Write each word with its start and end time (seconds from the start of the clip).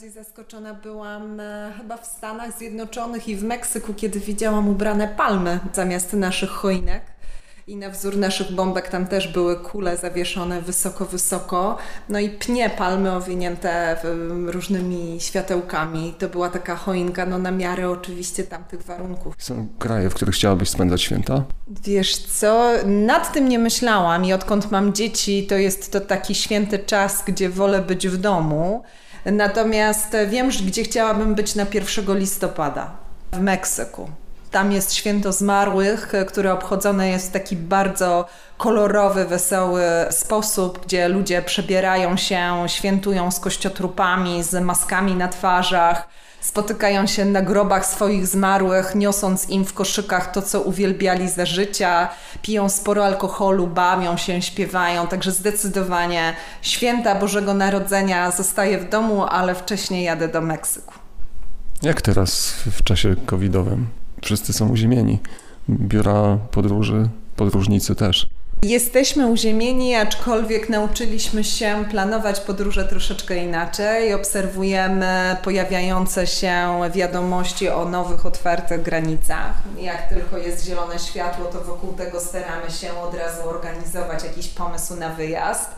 Najbardziej 0.00 0.24
zaskoczona 0.24 0.74
byłam 0.74 1.40
e, 1.40 1.72
chyba 1.76 1.96
w 1.96 2.06
Stanach 2.06 2.58
Zjednoczonych 2.58 3.28
i 3.28 3.36
w 3.36 3.42
Meksyku, 3.42 3.94
kiedy 3.94 4.20
widziałam 4.20 4.68
ubrane 4.68 5.08
palmy 5.08 5.60
zamiast 5.72 6.12
naszych 6.12 6.50
choinek. 6.50 7.02
I 7.66 7.76
na 7.76 7.90
wzór 7.90 8.16
naszych 8.16 8.52
bombek 8.52 8.88
tam 8.88 9.06
też 9.06 9.28
były 9.28 9.56
kule 9.56 9.96
zawieszone 9.96 10.62
wysoko, 10.62 11.04
wysoko. 11.04 11.78
No 12.08 12.18
i 12.18 12.28
pnie 12.30 12.70
palmy 12.70 13.12
owinięte 13.12 13.96
różnymi 14.46 15.20
światełkami. 15.20 16.14
To 16.18 16.28
była 16.28 16.48
taka 16.48 16.76
choinka, 16.76 17.26
no 17.26 17.38
na 17.38 17.50
miarę 17.50 17.90
oczywiście 17.90 18.44
tamtych 18.44 18.82
warunków. 18.82 19.34
Są 19.38 19.68
kraje, 19.78 20.10
w 20.10 20.14
których 20.14 20.34
chciałabyś 20.34 20.68
spędzać 20.68 21.02
święta? 21.02 21.44
Wiesz 21.84 22.16
co, 22.16 22.72
nad 22.84 23.32
tym 23.32 23.48
nie 23.48 23.58
myślałam 23.58 24.24
i 24.24 24.32
odkąd 24.32 24.70
mam 24.70 24.92
dzieci, 24.92 25.46
to 25.46 25.54
jest 25.54 25.92
to 25.92 26.00
taki 26.00 26.34
święty 26.34 26.78
czas, 26.78 27.24
gdzie 27.26 27.48
wolę 27.48 27.82
być 27.82 28.08
w 28.08 28.16
domu. 28.16 28.84
Natomiast 29.24 30.16
wiem, 30.28 30.48
gdzie 30.48 30.82
chciałabym 30.82 31.34
być 31.34 31.54
na 31.54 31.66
1 31.74 32.18
listopada 32.18 32.90
w 33.32 33.40
Meksyku. 33.40 34.10
Tam 34.50 34.72
jest 34.72 34.94
święto 34.94 35.32
zmarłych, 35.32 36.12
które 36.28 36.52
obchodzone 36.52 37.08
jest 37.08 37.28
w 37.28 37.32
taki 37.32 37.56
bardzo 37.56 38.26
kolorowy, 38.58 39.24
wesoły 39.24 39.82
sposób, 40.10 40.84
gdzie 40.86 41.08
ludzie 41.08 41.42
przebierają 41.42 42.16
się, 42.16 42.64
świętują 42.66 43.30
z 43.30 43.40
kościotrupami, 43.40 44.42
z 44.42 44.64
maskami 44.64 45.14
na 45.14 45.28
twarzach 45.28 46.08
spotykają 46.40 47.06
się 47.06 47.24
na 47.24 47.42
grobach 47.42 47.86
swoich 47.86 48.26
zmarłych, 48.26 48.94
niosąc 48.94 49.48
im 49.48 49.64
w 49.64 49.72
koszykach 49.72 50.32
to, 50.32 50.42
co 50.42 50.60
uwielbiali 50.60 51.28
za 51.28 51.46
życia, 51.46 52.08
piją 52.42 52.68
sporo 52.68 53.04
alkoholu, 53.04 53.66
bawią 53.66 54.16
się, 54.16 54.42
śpiewają. 54.42 55.06
Także 55.06 55.32
zdecydowanie 55.32 56.34
święta 56.62 57.14
Bożego 57.14 57.54
Narodzenia 57.54 58.30
zostaję 58.30 58.78
w 58.78 58.88
domu, 58.88 59.24
ale 59.24 59.54
wcześniej 59.54 60.04
jadę 60.04 60.28
do 60.28 60.40
Meksyku. 60.40 60.94
Jak 61.82 62.02
teraz 62.02 62.54
w 62.70 62.82
czasie 62.82 63.16
covidowym? 63.26 63.99
Wszyscy 64.22 64.52
są 64.52 64.68
uziemieni. 64.68 65.18
Biura 65.68 66.38
podróży, 66.50 67.08
podróżnicy 67.36 67.94
też. 67.94 68.26
Jesteśmy 68.62 69.26
uziemieni, 69.26 69.94
aczkolwiek 69.94 70.68
nauczyliśmy 70.68 71.44
się 71.44 71.84
planować 71.90 72.40
podróże 72.40 72.84
troszeczkę 72.84 73.36
inaczej. 73.44 74.14
Obserwujemy 74.14 75.36
pojawiające 75.44 76.26
się 76.26 76.80
wiadomości 76.94 77.68
o 77.68 77.84
nowych, 77.84 78.26
otwartych 78.26 78.82
granicach. 78.82 79.52
Jak 79.78 80.08
tylko 80.08 80.38
jest 80.38 80.66
zielone 80.66 80.98
światło, 80.98 81.46
to 81.46 81.60
wokół 81.60 81.92
tego 81.92 82.20
staramy 82.20 82.70
się 82.70 82.92
od 82.92 83.14
razu 83.14 83.48
organizować 83.48 84.24
jakiś 84.24 84.48
pomysł 84.48 84.96
na 84.96 85.08
wyjazd. 85.08 85.70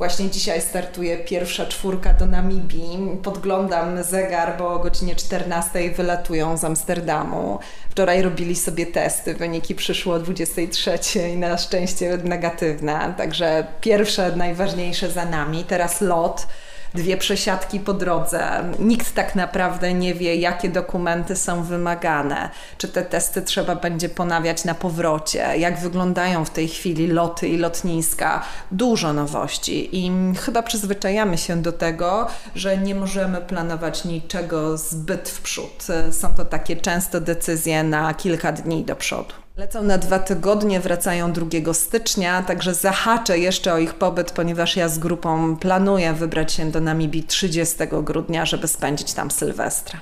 Właśnie 0.00 0.30
dzisiaj 0.30 0.60
startuje 0.60 1.18
pierwsza 1.18 1.66
czwórka 1.66 2.12
do 2.12 2.26
Namibii. 2.26 3.18
Podglądam 3.22 4.04
zegar, 4.04 4.58
bo 4.58 4.74
o 4.74 4.78
godzinie 4.78 5.16
14 5.16 5.90
wylatują 5.90 6.56
z 6.56 6.64
Amsterdamu. 6.64 7.58
Wczoraj 7.90 8.22
robili 8.22 8.56
sobie 8.56 8.86
testy, 8.86 9.34
wyniki 9.34 9.74
przyszły 9.74 10.14
o 10.14 10.18
23 10.18 10.98
i 11.28 11.36
na 11.36 11.58
szczęście 11.58 12.18
negatywne. 12.24 13.14
Także 13.16 13.66
pierwsze, 13.80 14.36
najważniejsze 14.36 15.10
za 15.10 15.24
nami. 15.24 15.64
Teraz 15.64 16.00
lot. 16.00 16.46
Dwie 16.94 17.16
przesiadki 17.16 17.80
po 17.80 17.94
drodze. 17.94 18.64
Nikt 18.78 19.14
tak 19.14 19.34
naprawdę 19.34 19.94
nie 19.94 20.14
wie, 20.14 20.36
jakie 20.36 20.68
dokumenty 20.68 21.36
są 21.36 21.62
wymagane. 21.62 22.50
Czy 22.78 22.88
te 22.88 23.02
testy 23.02 23.42
trzeba 23.42 23.76
będzie 23.76 24.08
ponawiać 24.08 24.64
na 24.64 24.74
powrocie? 24.74 25.56
Jak 25.56 25.78
wyglądają 25.78 26.44
w 26.44 26.50
tej 26.50 26.68
chwili 26.68 27.06
loty 27.06 27.48
i 27.48 27.56
lotniska? 27.56 28.42
Dużo 28.72 29.12
nowości 29.12 30.04
i 30.04 30.12
chyba 30.40 30.62
przyzwyczajamy 30.62 31.38
się 31.38 31.62
do 31.62 31.72
tego, 31.72 32.26
że 32.54 32.78
nie 32.78 32.94
możemy 32.94 33.40
planować 33.40 34.04
niczego 34.04 34.76
zbyt 34.76 35.28
w 35.28 35.40
przód. 35.40 35.86
Są 36.10 36.34
to 36.34 36.44
takie 36.44 36.76
często 36.76 37.20
decyzje 37.20 37.82
na 37.82 38.14
kilka 38.14 38.52
dni 38.52 38.84
do 38.84 38.96
przodu. 38.96 39.34
Lecą 39.60 39.82
na 39.82 39.98
dwa 39.98 40.18
tygodnie, 40.18 40.80
wracają 40.80 41.32
2 41.32 41.74
stycznia, 41.74 42.42
także 42.42 42.74
zahaczę 42.74 43.38
jeszcze 43.38 43.72
o 43.74 43.78
ich 43.78 43.94
pobyt, 43.94 44.32
ponieważ 44.32 44.76
ja 44.76 44.88
z 44.88 44.98
grupą 44.98 45.56
planuję 45.56 46.12
wybrać 46.12 46.52
się 46.52 46.70
do 46.70 46.80
Namibii 46.80 47.24
30 47.24 47.76
grudnia, 48.02 48.46
żeby 48.46 48.68
spędzić 48.68 49.12
tam 49.12 49.30
Sylwestra. 49.30 50.00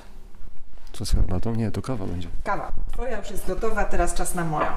Co 0.93 1.05
z 1.05 1.11
herbatą? 1.11 1.55
Nie, 1.55 1.71
to 1.71 1.81
kawa 1.81 2.05
będzie. 2.05 2.27
Kawa, 2.43 2.71
twoja 2.91 3.17
już 3.17 3.31
jest 3.31 3.47
gotowa, 3.47 3.85
teraz 3.85 4.13
czas 4.13 4.35
na 4.35 4.45
moją. 4.45 4.67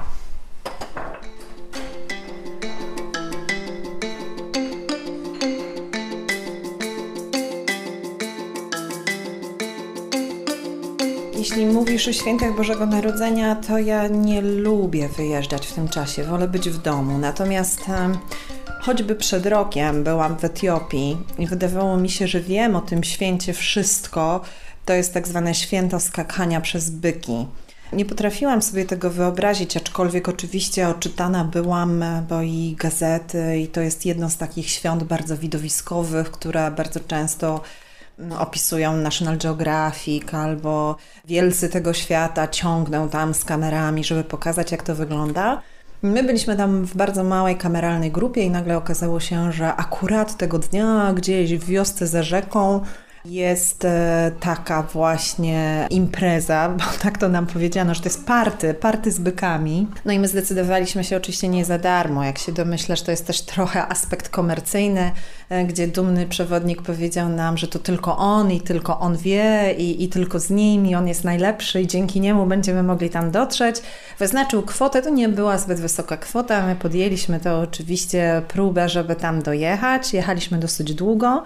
Jeśli 11.53 11.73
mówisz 11.73 12.07
o 12.07 12.13
świętach 12.13 12.55
Bożego 12.55 12.85
Narodzenia, 12.85 13.55
to 13.55 13.77
ja 13.77 14.07
nie 14.07 14.41
lubię 14.41 15.09
wyjeżdżać 15.09 15.67
w 15.67 15.73
tym 15.73 15.87
czasie, 15.87 16.23
wolę 16.23 16.47
być 16.47 16.69
w 16.69 16.81
domu. 16.81 17.17
Natomiast 17.17 17.81
choćby 18.81 19.15
przed 19.15 19.45
rokiem 19.45 20.03
byłam 20.03 20.37
w 20.37 20.43
Etiopii 20.43 21.17
i 21.39 21.47
wydawało 21.47 21.97
mi 21.97 22.09
się, 22.09 22.27
że 22.27 22.41
wiem 22.41 22.75
o 22.75 22.81
tym 22.81 23.03
święcie 23.03 23.53
wszystko. 23.53 24.41
To 24.85 24.93
jest 24.93 25.13
tak 25.13 25.27
zwane 25.27 25.55
święto 25.55 25.99
skakania 25.99 26.61
przez 26.61 26.89
byki. 26.89 27.45
Nie 27.93 28.05
potrafiłam 28.05 28.61
sobie 28.61 28.85
tego 28.85 29.09
wyobrazić, 29.09 29.77
aczkolwiek 29.77 30.29
oczywiście 30.29 30.87
oczytana 30.87 31.43
byłam, 31.43 32.03
e, 32.03 32.23
bo 32.29 32.41
i 32.41 32.75
gazety, 32.79 33.57
i 33.57 33.67
to 33.67 33.81
jest 33.81 34.05
jedno 34.05 34.29
z 34.29 34.37
takich 34.37 34.69
świąt 34.69 35.03
bardzo 35.03 35.37
widowiskowych, 35.37 36.31
które 36.31 36.71
bardzo 36.71 36.99
często 36.99 37.61
opisują 38.39 38.97
National 38.97 39.37
Geographic 39.37 40.33
albo 40.33 40.95
wielcy 41.25 41.69
tego 41.69 41.93
świata 41.93 42.47
ciągną 42.47 43.09
tam 43.09 43.33
z 43.33 43.45
kamerami, 43.45 44.03
żeby 44.03 44.23
pokazać, 44.23 44.71
jak 44.71 44.83
to 44.83 44.95
wygląda. 44.95 45.61
My 46.01 46.23
byliśmy 46.23 46.55
tam 46.57 46.85
w 46.85 46.95
bardzo 46.95 47.23
małej 47.23 47.57
kameralnej 47.57 48.11
grupie 48.11 48.41
i 48.41 48.49
nagle 48.49 48.77
okazało 48.77 49.19
się, 49.19 49.51
że 49.51 49.75
akurat 49.75 50.37
tego 50.37 50.59
dnia 50.59 51.13
gdzieś 51.13 51.57
w 51.57 51.65
wiosce 51.65 52.07
za 52.07 52.23
rzeką 52.23 52.81
jest 53.25 53.85
e, 53.85 54.31
taka 54.39 54.83
właśnie 54.83 55.87
impreza, 55.89 56.69
bo 56.79 56.85
tak 57.01 57.17
to 57.17 57.29
nam 57.29 57.45
powiedziano, 57.45 57.93
że 57.93 58.01
to 58.01 58.09
jest 58.09 58.25
party, 58.25 58.73
party 58.73 59.11
z 59.11 59.19
bykami. 59.19 59.87
No 60.05 60.13
i 60.13 60.19
my 60.19 60.27
zdecydowaliśmy 60.27 61.03
się 61.03 61.17
oczywiście 61.17 61.47
nie 61.47 61.65
za 61.65 61.77
darmo. 61.77 62.23
Jak 62.23 62.37
się 62.37 62.51
domyślasz, 62.51 63.01
to 63.01 63.11
jest 63.11 63.27
też 63.27 63.41
trochę 63.41 63.87
aspekt 63.87 64.29
komercyjny, 64.29 65.11
e, 65.49 65.65
gdzie 65.65 65.87
dumny 65.87 66.27
przewodnik 66.27 66.81
powiedział 66.81 67.29
nam, 67.29 67.57
że 67.57 67.67
to 67.67 67.79
tylko 67.79 68.17
on 68.17 68.51
i 68.51 68.61
tylko 68.61 68.99
on 68.99 69.17
wie 69.17 69.75
i, 69.77 70.03
i 70.03 70.09
tylko 70.09 70.39
z 70.39 70.49
nim 70.49 70.85
i 70.85 70.95
on 70.95 71.07
jest 71.07 71.23
najlepszy 71.23 71.81
i 71.81 71.87
dzięki 71.87 72.21
niemu 72.21 72.45
będziemy 72.45 72.83
mogli 72.83 73.09
tam 73.09 73.31
dotrzeć. 73.31 73.75
Wyznaczył 74.19 74.61
kwotę, 74.61 75.01
to 75.01 75.09
nie 75.09 75.29
była 75.29 75.57
zbyt 75.57 75.79
wysoka 75.79 76.17
kwota, 76.17 76.67
my 76.67 76.75
podjęliśmy 76.75 77.39
to 77.39 77.59
oczywiście 77.59 78.41
próbę, 78.47 78.89
żeby 78.89 79.15
tam 79.15 79.41
dojechać. 79.41 80.13
Jechaliśmy 80.13 80.57
dosyć 80.57 80.93
długo. 80.93 81.43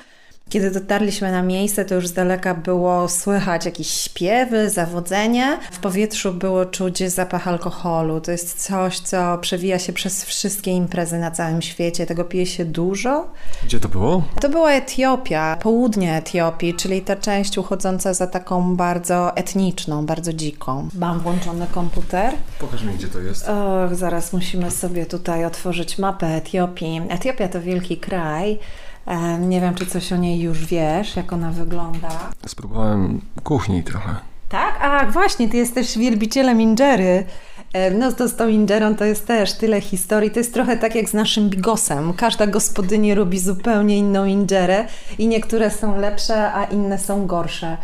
Kiedy 0.50 0.72
dotarliśmy 0.72 1.32
na 1.32 1.42
miejsce, 1.42 1.86
to 1.86 1.96
już 1.96 2.08
z 2.08 2.14
daleka 2.14 2.54
było 2.54 3.10
słychać 3.10 3.66
jakieś 3.66 3.88
śpiewy, 3.88 4.70
zawodzenie. 4.70 5.60
W 5.72 5.80
powietrzu 5.80 6.34
było 6.34 6.66
czuć 6.66 7.04
zapach 7.04 7.48
alkoholu. 7.48 8.22
To 8.22 8.32
jest 8.32 8.64
coś, 8.64 9.00
co 9.00 9.38
przewija 9.38 9.80
się 9.80 9.94
przez 9.94 10.26
wszystkie 10.26 10.72
imprezy 10.72 11.18
na 11.20 11.32
całym 11.32 11.62
świecie. 11.62 12.06
Tego 12.06 12.24
pije 12.24 12.46
się 12.46 12.66
dużo. 12.66 13.30
Gdzie 13.64 13.80
to 13.80 13.90
było? 13.90 14.24
To 14.42 14.50
była 14.50 14.72
Etiopia, 14.72 15.58
południe 15.62 16.16
Etiopii, 16.16 16.74
czyli 16.74 17.02
ta 17.02 17.16
część 17.16 17.58
uchodząca 17.58 18.14
za 18.14 18.28
taką 18.28 18.76
bardzo 18.76 19.36
etniczną, 19.36 20.06
bardzo 20.06 20.34
dziką. 20.34 20.90
Mam 20.94 21.20
włączony 21.20 21.68
komputer. 21.72 22.34
Pokaż 22.60 22.84
mi, 22.84 22.94
gdzie 22.94 23.08
to 23.08 23.20
jest. 23.20 23.50
Och, 23.50 23.96
zaraz 23.96 24.34
musimy 24.34 24.72
sobie 24.72 25.06
tutaj 25.06 25.46
otworzyć 25.46 25.98
mapę 25.98 26.28
Etiopii. 26.28 27.02
Etiopia 27.10 27.48
to 27.48 27.62
wielki 27.62 27.98
kraj. 27.98 28.60
Nie 29.40 29.62
wiem, 29.62 29.76
czy 29.76 29.86
coś 29.86 30.14
o 30.14 30.18
niej 30.18 30.40
już 30.40 30.66
wiesz, 30.66 31.16
jak 31.16 31.34
ona 31.34 31.52
wygląda. 31.52 32.10
Spróbowałem 32.48 33.22
kuchni 33.44 33.84
trochę. 33.84 34.16
Tak? 34.50 34.82
A 34.82 35.06
właśnie, 35.06 35.50
ty 35.50 35.58
jesteś 35.58 35.98
wielbicielem 35.98 36.62
injery. 36.62 37.26
No 38.00 38.12
to 38.12 38.28
z 38.28 38.36
tą 38.36 38.48
injerą 38.48 38.96
to 38.96 39.06
jest 39.06 39.28
też 39.28 39.54
tyle 39.54 39.82
historii. 39.82 40.32
To 40.32 40.40
jest 40.40 40.54
trochę 40.54 40.78
tak 40.78 40.96
jak 40.96 41.10
z 41.10 41.14
naszym 41.14 41.50
bigosem. 41.50 42.14
Każda 42.14 42.48
gospodyni 42.48 43.16
robi 43.16 43.40
zupełnie 43.40 43.98
inną 43.98 44.26
injerę 44.26 44.86
i 45.18 45.28
niektóre 45.28 45.72
są 45.72 46.00
lepsze, 46.00 46.54
a 46.54 46.64
inne 46.66 47.00
są 47.00 47.28
gorsze. 47.28 47.78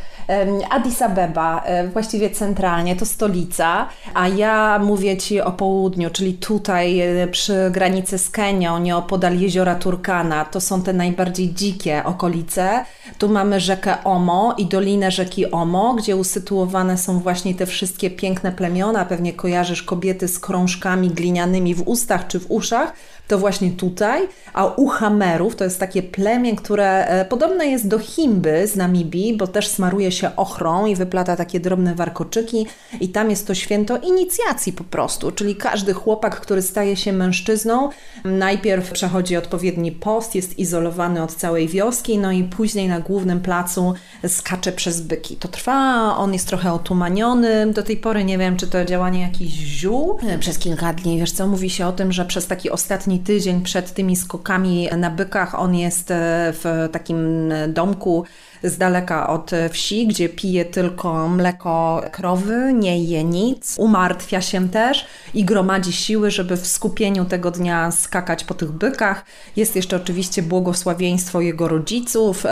Addis 0.69 1.01
Abeba, 1.01 1.63
e, 1.65 1.87
właściwie 1.87 2.29
centralnie, 2.29 2.95
to 2.95 3.05
stolica, 3.05 3.87
a 4.13 4.27
ja 4.27 4.79
mówię 4.79 5.17
Ci 5.17 5.41
o 5.41 5.51
południu, 5.51 6.09
czyli 6.09 6.33
tutaj 6.33 6.99
e, 6.99 7.27
przy 7.27 7.71
granicy 7.71 8.17
z 8.17 8.29
Kenią, 8.29 8.79
nieopodal 8.79 9.39
jeziora 9.39 9.75
Turkana. 9.75 10.45
To 10.45 10.61
są 10.61 10.81
te 10.81 10.93
najbardziej 10.93 11.53
dzikie 11.53 12.01
okolice. 12.05 12.85
Tu 13.17 13.29
mamy 13.29 13.59
rzekę 13.59 14.03
Omo 14.03 14.55
i 14.57 14.65
dolinę 14.65 15.11
rzeki 15.11 15.51
Omo, 15.51 15.93
gdzie 15.93 16.15
usytuowane 16.15 16.97
są 16.97 17.19
właśnie 17.19 17.55
te 17.55 17.65
wszystkie 17.65 18.09
piękne 18.09 18.51
plemiona. 18.51 19.05
Pewnie 19.05 19.33
kojarzysz 19.73 19.83
kobiety 19.83 20.27
z 20.27 20.39
krążkami 20.39 21.09
glinianymi 21.09 21.75
w 21.75 21.87
ustach 21.87 22.27
czy 22.27 22.39
w 22.39 22.51
uszach. 22.51 22.93
To 23.27 23.37
właśnie 23.37 23.71
tutaj, 23.71 24.27
a 24.53 24.65
u 24.65 24.87
Hamerów 24.87 25.55
to 25.55 25.63
jest 25.63 25.79
takie 25.79 26.03
plemię, 26.03 26.55
które 26.55 27.05
e, 27.05 27.25
podobne 27.25 27.67
jest 27.67 27.87
do 27.87 27.99
Himby 27.99 28.67
z 28.67 28.75
Namibii, 28.75 29.37
bo 29.37 29.47
też 29.47 29.67
smaruje 29.67 30.11
się 30.11 30.35
ochrą 30.35 30.85
i 30.85 30.95
wyplata 30.95 31.35
takie 31.35 31.59
drobne 31.59 31.95
warkoczyki 31.95 32.67
i 32.99 33.09
tam 33.09 33.29
jest 33.29 33.47
to 33.47 33.55
święto 33.55 33.97
inicjacji 33.97 34.73
po 34.73 34.83
prostu, 34.83 35.31
czyli 35.31 35.55
każdy 35.55 35.93
chłopak, 35.93 36.39
który 36.39 36.61
staje 36.61 36.95
się 36.95 37.13
mężczyzną, 37.13 37.89
najpierw 38.25 38.91
przechodzi 38.91 39.37
odpowiedni 39.37 39.91
post, 39.91 40.35
jest 40.35 40.59
izolowany 40.59 41.23
od 41.23 41.35
całej 41.35 41.67
wioski, 41.67 42.17
no 42.17 42.31
i 42.31 42.43
później 42.43 42.87
na 42.87 42.99
głównym 42.99 43.41
placu 43.41 43.93
skacze 44.27 44.71
przez 44.71 45.01
byki. 45.01 45.35
To 45.35 45.47
trwa, 45.47 46.15
on 46.17 46.33
jest 46.33 46.47
trochę 46.47 46.73
otumaniony, 46.73 47.73
do 47.73 47.83
tej 47.83 47.97
pory 47.97 48.23
nie 48.23 48.37
wiem, 48.37 48.57
czy 48.57 48.67
to 48.67 48.85
działanie 48.85 49.21
jakichś 49.21 49.53
ziół. 49.53 50.17
Przez 50.39 50.59
kilka 50.59 50.93
dni, 50.93 51.19
wiesz 51.19 51.31
co, 51.31 51.47
mówi 51.47 51.69
się 51.69 51.87
o 51.87 51.91
tym, 51.91 52.11
że 52.11 52.25
przez 52.25 52.47
taki 52.47 52.69
ostatni 52.69 53.12
tydzień 53.19 53.61
przed 53.61 53.93
tymi 53.93 54.15
skokami 54.15 54.89
na 54.97 55.09
bykach 55.09 55.59
on 55.59 55.75
jest 55.75 56.11
e, 56.11 56.15
w 56.53 56.89
takim 56.91 57.53
domku 57.67 58.23
z 58.63 58.77
daleka 58.77 59.29
od 59.29 59.51
wsi, 59.71 60.07
gdzie 60.07 60.29
pije 60.29 60.65
tylko 60.65 61.29
mleko 61.29 62.03
krowy, 62.11 62.73
nie 62.73 63.03
je 63.03 63.23
nic, 63.23 63.75
umartwia 63.77 64.41
się 64.41 64.69
też 64.69 65.05
i 65.33 65.45
gromadzi 65.45 65.93
siły, 65.93 66.31
żeby 66.31 66.57
w 66.57 66.67
skupieniu 66.67 67.25
tego 67.25 67.51
dnia 67.51 67.91
skakać 67.91 68.43
po 68.43 68.53
tych 68.53 68.71
bykach. 68.71 69.25
Jest 69.55 69.75
jeszcze 69.75 69.95
oczywiście 69.95 70.41
błogosławieństwo 70.41 71.41
jego 71.41 71.67
rodziców, 71.67 72.43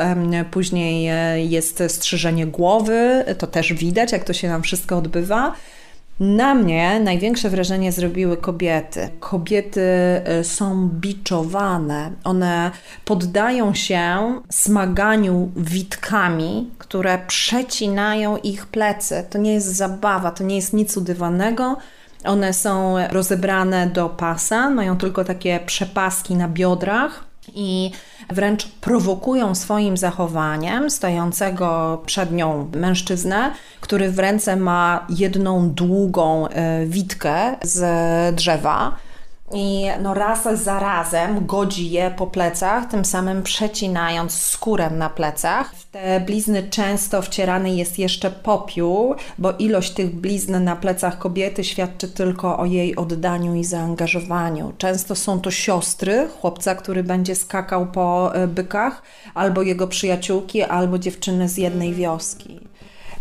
później 0.52 1.08
e, 1.10 1.46
jest 1.46 1.84
strzyżenie 1.88 2.48
głowy, 2.48 3.26
to 3.38 3.48
też 3.48 3.74
widać, 3.74 4.12
jak 4.12 4.24
to 4.24 4.34
się 4.34 4.50
nam 4.50 4.62
wszystko 4.62 4.98
odbywa. 4.98 5.56
Na 6.22 6.56
mnie 6.56 7.00
największe 7.00 7.50
wrażenie 7.50 7.92
zrobiły 7.92 8.38
kobiety. 8.38 9.10
Kobiety 9.20 9.82
y, 10.40 10.44
są 10.44 10.90
biczowane, 10.90 12.12
one 12.24 12.72
poddają 13.06 13.74
się 13.74 14.10
smaganiu 14.50 15.52
witkami, 15.56 16.70
które 16.78 17.20
przecinają 17.28 18.38
ich 18.38 18.66
plecy. 18.66 19.26
To 19.30 19.38
nie 19.38 19.54
jest 19.54 19.68
zabawa, 19.68 20.32
to 20.32 20.44
nie 20.44 20.56
jest 20.56 20.74
nic 20.74 20.98
udywanego. 20.98 21.78
One 22.24 22.54
są 22.54 22.96
rozebrane 23.08 23.88
do 23.88 24.10
pasa, 24.10 24.70
mają 24.70 24.98
tylko 24.98 25.26
takie 25.26 25.60
przepaski 25.66 26.36
na 26.36 26.48
biodrach 26.48 27.31
i 27.54 27.92
wręcz 28.30 28.68
prowokują 28.68 29.56
swoim 29.56 29.98
zachowaniem 29.98 30.90
stojącego 30.90 32.02
przed 32.06 32.32
nią 32.32 32.70
mężczyznę, 32.76 33.52
który 33.82 34.12
w 34.12 34.20
ręce 34.20 34.56
ma 34.56 35.06
jedną 35.10 35.70
długą 35.70 36.48
e, 36.48 36.86
witkę 36.86 37.56
z 37.64 38.36
drzewa 38.36 38.96
i 39.54 39.86
no 40.02 40.14
raz 40.14 40.64
za 40.64 40.80
razem 40.80 41.46
godzi 41.46 41.92
je 41.92 42.12
po 42.18 42.28
plecach, 42.28 42.86
tym 42.86 43.06
samym 43.06 43.44
przecinając 43.44 44.40
skórę 44.40 44.90
na 44.90 45.10
plecach. 45.10 45.76
W 45.76 45.92
te 45.92 46.20
blizny 46.20 46.64
często 46.70 47.22
wcierany 47.22 47.76
jest 47.76 48.00
jeszcze 48.00 48.32
popiół, 48.32 49.16
bo 49.38 49.52
ilość 49.52 49.92
tych 49.92 50.16
blizn 50.16 50.64
na 50.64 50.76
plecach 50.76 51.18
kobiety 51.18 51.64
świadczy 51.64 52.08
tylko 52.08 52.58
o 52.58 52.66
jej 52.66 52.96
oddaniu 52.96 53.56
i 53.56 53.64
zaangażowaniu. 53.64 54.74
Często 54.78 55.16
są 55.16 55.42
to 55.42 55.52
siostry 55.52 56.30
chłopca, 56.42 56.76
który 56.76 57.04
będzie 57.04 57.36
skakał 57.36 57.88
po 57.88 58.36
e, 58.36 58.48
bykach, 58.48 59.02
albo 59.34 59.62
jego 59.62 59.88
przyjaciółki, 59.88 60.64
albo 60.64 61.00
dziewczyny 61.00 61.50
z 61.50 61.58
jednej 61.58 61.94
wioski. 61.94 62.60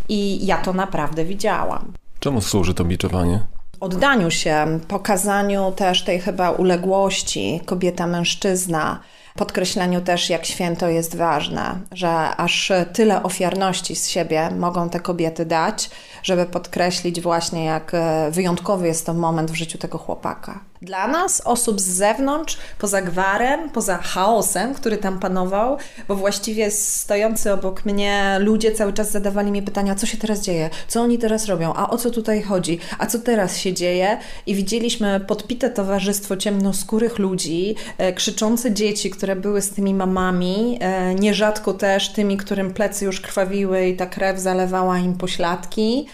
I 0.09 0.45
ja 0.45 0.57
to 0.57 0.73
naprawdę 0.73 1.25
widziałam. 1.25 1.93
Czemu 2.19 2.41
służy 2.41 2.73
to 2.73 2.85
biczowanie? 2.85 3.39
Oddaniu 3.81 4.31
się, 4.31 4.79
pokazaniu 4.87 5.71
też 5.71 6.03
tej 6.03 6.19
chyba 6.19 6.51
uległości 6.51 7.61
kobieta-mężczyzna, 7.65 8.99
podkreśleniu 9.35 10.01
też, 10.01 10.29
jak 10.29 10.45
święto 10.45 10.89
jest 10.89 11.15
ważne, 11.15 11.79
że 11.91 12.09
aż 12.37 12.71
tyle 12.93 13.23
ofiarności 13.23 13.95
z 13.95 14.09
siebie 14.09 14.49
mogą 14.57 14.89
te 14.89 14.99
kobiety 14.99 15.45
dać, 15.45 15.89
żeby 16.23 16.45
podkreślić 16.45 17.21
właśnie, 17.21 17.65
jak 17.65 17.91
wyjątkowy 18.31 18.87
jest 18.87 19.05
to 19.05 19.13
moment 19.13 19.51
w 19.51 19.55
życiu 19.55 19.77
tego 19.77 19.97
chłopaka. 19.97 20.70
Dla 20.81 21.07
nas, 21.07 21.41
osób 21.45 21.81
z 21.81 21.83
zewnątrz, 21.83 22.57
poza 22.79 23.01
gwarem, 23.01 23.69
poza 23.69 23.97
chaosem, 23.97 24.73
który 24.73 24.97
tam 24.97 25.19
panował, 25.19 25.77
bo 26.07 26.15
właściwie 26.15 26.71
stojący 26.71 27.53
obok 27.53 27.85
mnie 27.85 28.37
ludzie 28.39 28.71
cały 28.71 28.93
czas 28.93 29.11
zadawali 29.11 29.51
mi 29.51 29.61
pytania, 29.61 29.95
co 29.95 30.05
się 30.05 30.17
teraz 30.17 30.41
dzieje, 30.41 30.69
co 30.87 31.01
oni 31.01 31.17
teraz 31.17 31.45
robią, 31.45 31.73
a 31.73 31.89
o 31.89 31.97
co 31.97 32.11
tutaj 32.11 32.41
chodzi, 32.41 32.79
a 32.99 33.05
co 33.05 33.19
teraz 33.19 33.57
się 33.57 33.73
dzieje. 33.73 34.17
I 34.45 34.55
widzieliśmy 34.55 35.19
podpite 35.19 35.69
towarzystwo 35.69 36.37
ciemnoskórych 36.37 37.19
ludzi, 37.19 37.75
e, 37.97 38.13
krzyczące 38.13 38.71
dzieci, 38.71 39.09
które 39.09 39.35
były 39.35 39.61
z 39.61 39.69
tymi 39.69 39.93
mamami, 39.93 40.77
e, 40.81 41.15
nierzadko 41.15 41.73
też 41.73 42.09
tymi, 42.09 42.37
którym 42.37 42.73
plecy 42.73 43.05
już 43.05 43.21
krwawiły 43.21 43.87
i 43.87 43.95
ta 43.97 44.05
krew 44.05 44.39
zalewała 44.39 44.99
im 44.99 45.17
pośladki 45.17 46.07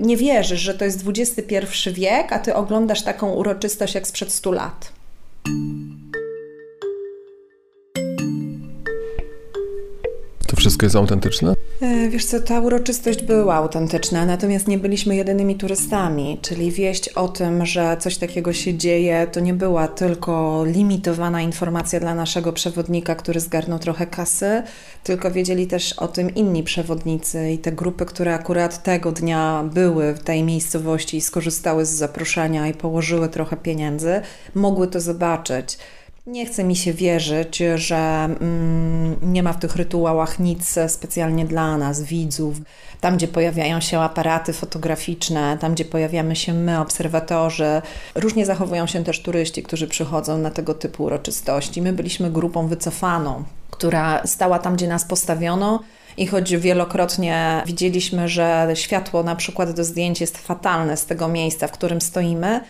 nie 0.00 0.16
wierzysz, 0.16 0.60
że 0.60 0.74
to 0.74 0.84
jest 0.84 1.04
XXI 1.08 1.90
wiek, 1.90 2.32
a 2.32 2.38
ty 2.38 2.54
oglądasz 2.54 3.02
taką 3.02 3.32
uroczystość 3.32 3.94
jak 3.94 4.06
sprzed 4.06 4.32
100 4.32 4.52
lat. 4.52 4.92
Wszystko 10.62 10.86
jest 10.86 10.96
autentyczne? 10.96 11.54
E, 11.80 12.08
wiesz 12.08 12.24
co, 12.24 12.40
ta 12.40 12.60
uroczystość 12.60 13.22
była 13.22 13.54
autentyczna, 13.54 14.26
natomiast 14.26 14.68
nie 14.68 14.78
byliśmy 14.78 15.16
jedynymi 15.16 15.56
turystami, 15.56 16.38
czyli 16.42 16.70
wieść 16.70 17.08
o 17.08 17.28
tym, 17.28 17.66
że 17.66 17.96
coś 18.00 18.16
takiego 18.16 18.52
się 18.52 18.74
dzieje, 18.74 19.26
to 19.32 19.40
nie 19.40 19.54
była 19.54 19.88
tylko 19.88 20.64
limitowana 20.66 21.42
informacja 21.42 22.00
dla 22.00 22.14
naszego 22.14 22.52
przewodnika, 22.52 23.14
który 23.14 23.40
zgarnął 23.40 23.78
trochę 23.78 24.06
kasy, 24.06 24.62
tylko 25.04 25.30
wiedzieli 25.30 25.66
też 25.66 25.92
o 25.92 26.08
tym 26.08 26.34
inni 26.34 26.62
przewodnicy 26.62 27.50
i 27.50 27.58
te 27.58 27.72
grupy, 27.72 28.04
które 28.04 28.34
akurat 28.34 28.82
tego 28.82 29.12
dnia 29.12 29.64
były 29.74 30.14
w 30.14 30.22
tej 30.22 30.42
miejscowości 30.42 31.16
i 31.16 31.20
skorzystały 31.20 31.86
z 31.86 31.90
zaproszenia 31.90 32.68
i 32.68 32.74
położyły 32.74 33.28
trochę 33.28 33.56
pieniędzy, 33.56 34.20
mogły 34.54 34.86
to 34.86 35.00
zobaczyć. 35.00 35.78
Nie 36.26 36.46
chce 36.46 36.64
mi 36.64 36.76
się 36.76 36.92
wierzyć, 36.92 37.62
że 37.74 37.96
mm, 37.96 39.16
nie 39.22 39.42
ma 39.42 39.52
w 39.52 39.58
tych 39.58 39.76
rytuałach 39.76 40.38
nic 40.38 40.78
specjalnie 40.88 41.44
dla 41.44 41.78
nas, 41.78 42.02
widzów. 42.02 42.56
Tam, 43.00 43.16
gdzie 43.16 43.28
pojawiają 43.28 43.80
się 43.80 44.00
aparaty 44.00 44.52
fotograficzne, 44.52 45.58
tam, 45.60 45.74
gdzie 45.74 45.84
pojawiamy 45.84 46.36
się 46.36 46.54
my, 46.54 46.80
obserwatorzy, 46.80 47.82
różnie 48.14 48.46
zachowują 48.46 48.86
się 48.86 49.04
też 49.04 49.22
turyści, 49.22 49.62
którzy 49.62 49.88
przychodzą 49.88 50.38
na 50.38 50.50
tego 50.50 50.74
typu 50.74 51.04
uroczystości. 51.04 51.82
My 51.82 51.92
byliśmy 51.92 52.30
grupą 52.30 52.68
wycofaną, 52.68 53.44
która 53.70 54.26
stała 54.26 54.58
tam, 54.58 54.76
gdzie 54.76 54.88
nas 54.88 55.04
postawiono. 55.04 55.80
I 56.16 56.26
choć 56.26 56.56
wielokrotnie 56.56 57.62
widzieliśmy, 57.66 58.28
że 58.28 58.68
światło 58.74 59.22
na 59.22 59.36
przykład 59.36 59.70
do 59.70 59.84
zdjęć 59.84 60.20
jest 60.20 60.38
fatalne 60.38 60.96
z 60.96 61.06
tego 61.06 61.28
miejsca, 61.28 61.66
w 61.66 61.72
którym 61.72 62.00
stoimy, 62.00 62.60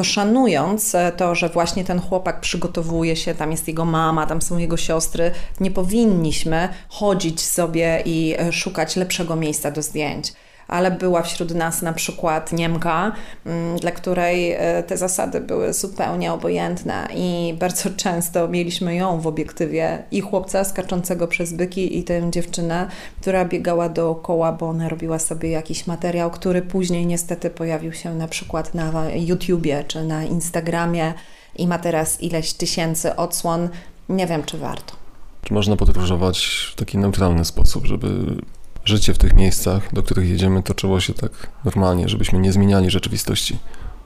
to 0.00 0.04
szanując 0.04 0.94
e, 0.94 1.12
to, 1.12 1.34
że 1.34 1.48
właśnie 1.48 1.84
ten 1.84 2.00
chłopak 2.00 2.40
przygotowuje 2.40 3.16
się, 3.16 3.34
tam 3.34 3.50
jest 3.50 3.68
jego 3.68 3.84
mama, 3.84 4.26
tam 4.26 4.42
są 4.42 4.58
jego 4.58 4.76
siostry, 4.76 5.30
nie 5.60 5.70
powinniśmy 5.70 6.68
chodzić 6.88 7.40
sobie 7.40 8.02
i 8.04 8.34
e, 8.38 8.52
szukać 8.52 8.96
lepszego 8.96 9.36
miejsca 9.36 9.70
do 9.70 9.82
zdjęć 9.82 10.32
ale 10.70 10.90
była 10.90 11.22
wśród 11.22 11.54
nas 11.54 11.82
na 11.82 11.92
przykład 11.92 12.52
Niemka, 12.52 13.12
mm, 13.46 13.78
dla 13.78 13.90
której 13.90 14.52
e, 14.52 14.82
te 14.82 14.96
zasady 14.96 15.40
były 15.40 15.72
zupełnie 15.72 16.32
obojętne 16.32 17.08
i 17.14 17.54
bardzo 17.58 17.90
często 17.96 18.48
mieliśmy 18.48 18.94
ją 18.94 19.20
w 19.20 19.26
obiektywie 19.26 20.02
i 20.10 20.20
chłopca 20.20 20.64
skaczącego 20.64 21.28
przez 21.28 21.52
byki 21.52 21.98
i 21.98 22.04
tę 22.04 22.30
dziewczynę, 22.30 22.88
która 23.20 23.44
biegała 23.44 23.88
dookoła, 23.88 24.52
bo 24.52 24.68
ona 24.68 24.88
robiła 24.88 25.18
sobie 25.18 25.50
jakiś 25.50 25.86
materiał, 25.86 26.30
który 26.30 26.62
później 26.62 27.06
niestety 27.06 27.50
pojawił 27.50 27.92
się 27.92 28.14
na 28.14 28.28
przykład 28.28 28.74
na 28.74 29.10
YouTubie 29.14 29.84
czy 29.88 30.04
na 30.04 30.24
Instagramie 30.24 31.14
i 31.56 31.66
ma 31.66 31.78
teraz 31.78 32.22
ileś 32.22 32.52
tysięcy 32.52 33.16
odsłon. 33.16 33.68
Nie 34.08 34.26
wiem, 34.26 34.42
czy 34.42 34.58
warto. 34.58 34.94
Czy 35.42 35.54
można 35.54 35.76
podróżować 35.76 36.68
w 36.72 36.78
taki 36.78 36.98
neutralny 36.98 37.44
sposób, 37.44 37.86
żeby 37.86 38.36
życie 38.84 39.14
w 39.14 39.18
tych 39.18 39.34
miejscach, 39.34 39.94
do 39.94 40.02
których 40.02 40.28
jedziemy, 40.28 40.62
toczyło 40.62 41.00
się 41.00 41.14
tak 41.14 41.30
normalnie, 41.64 42.08
żebyśmy 42.08 42.38
nie 42.38 42.52
zmieniali 42.52 42.90
rzeczywistości. 42.90 43.58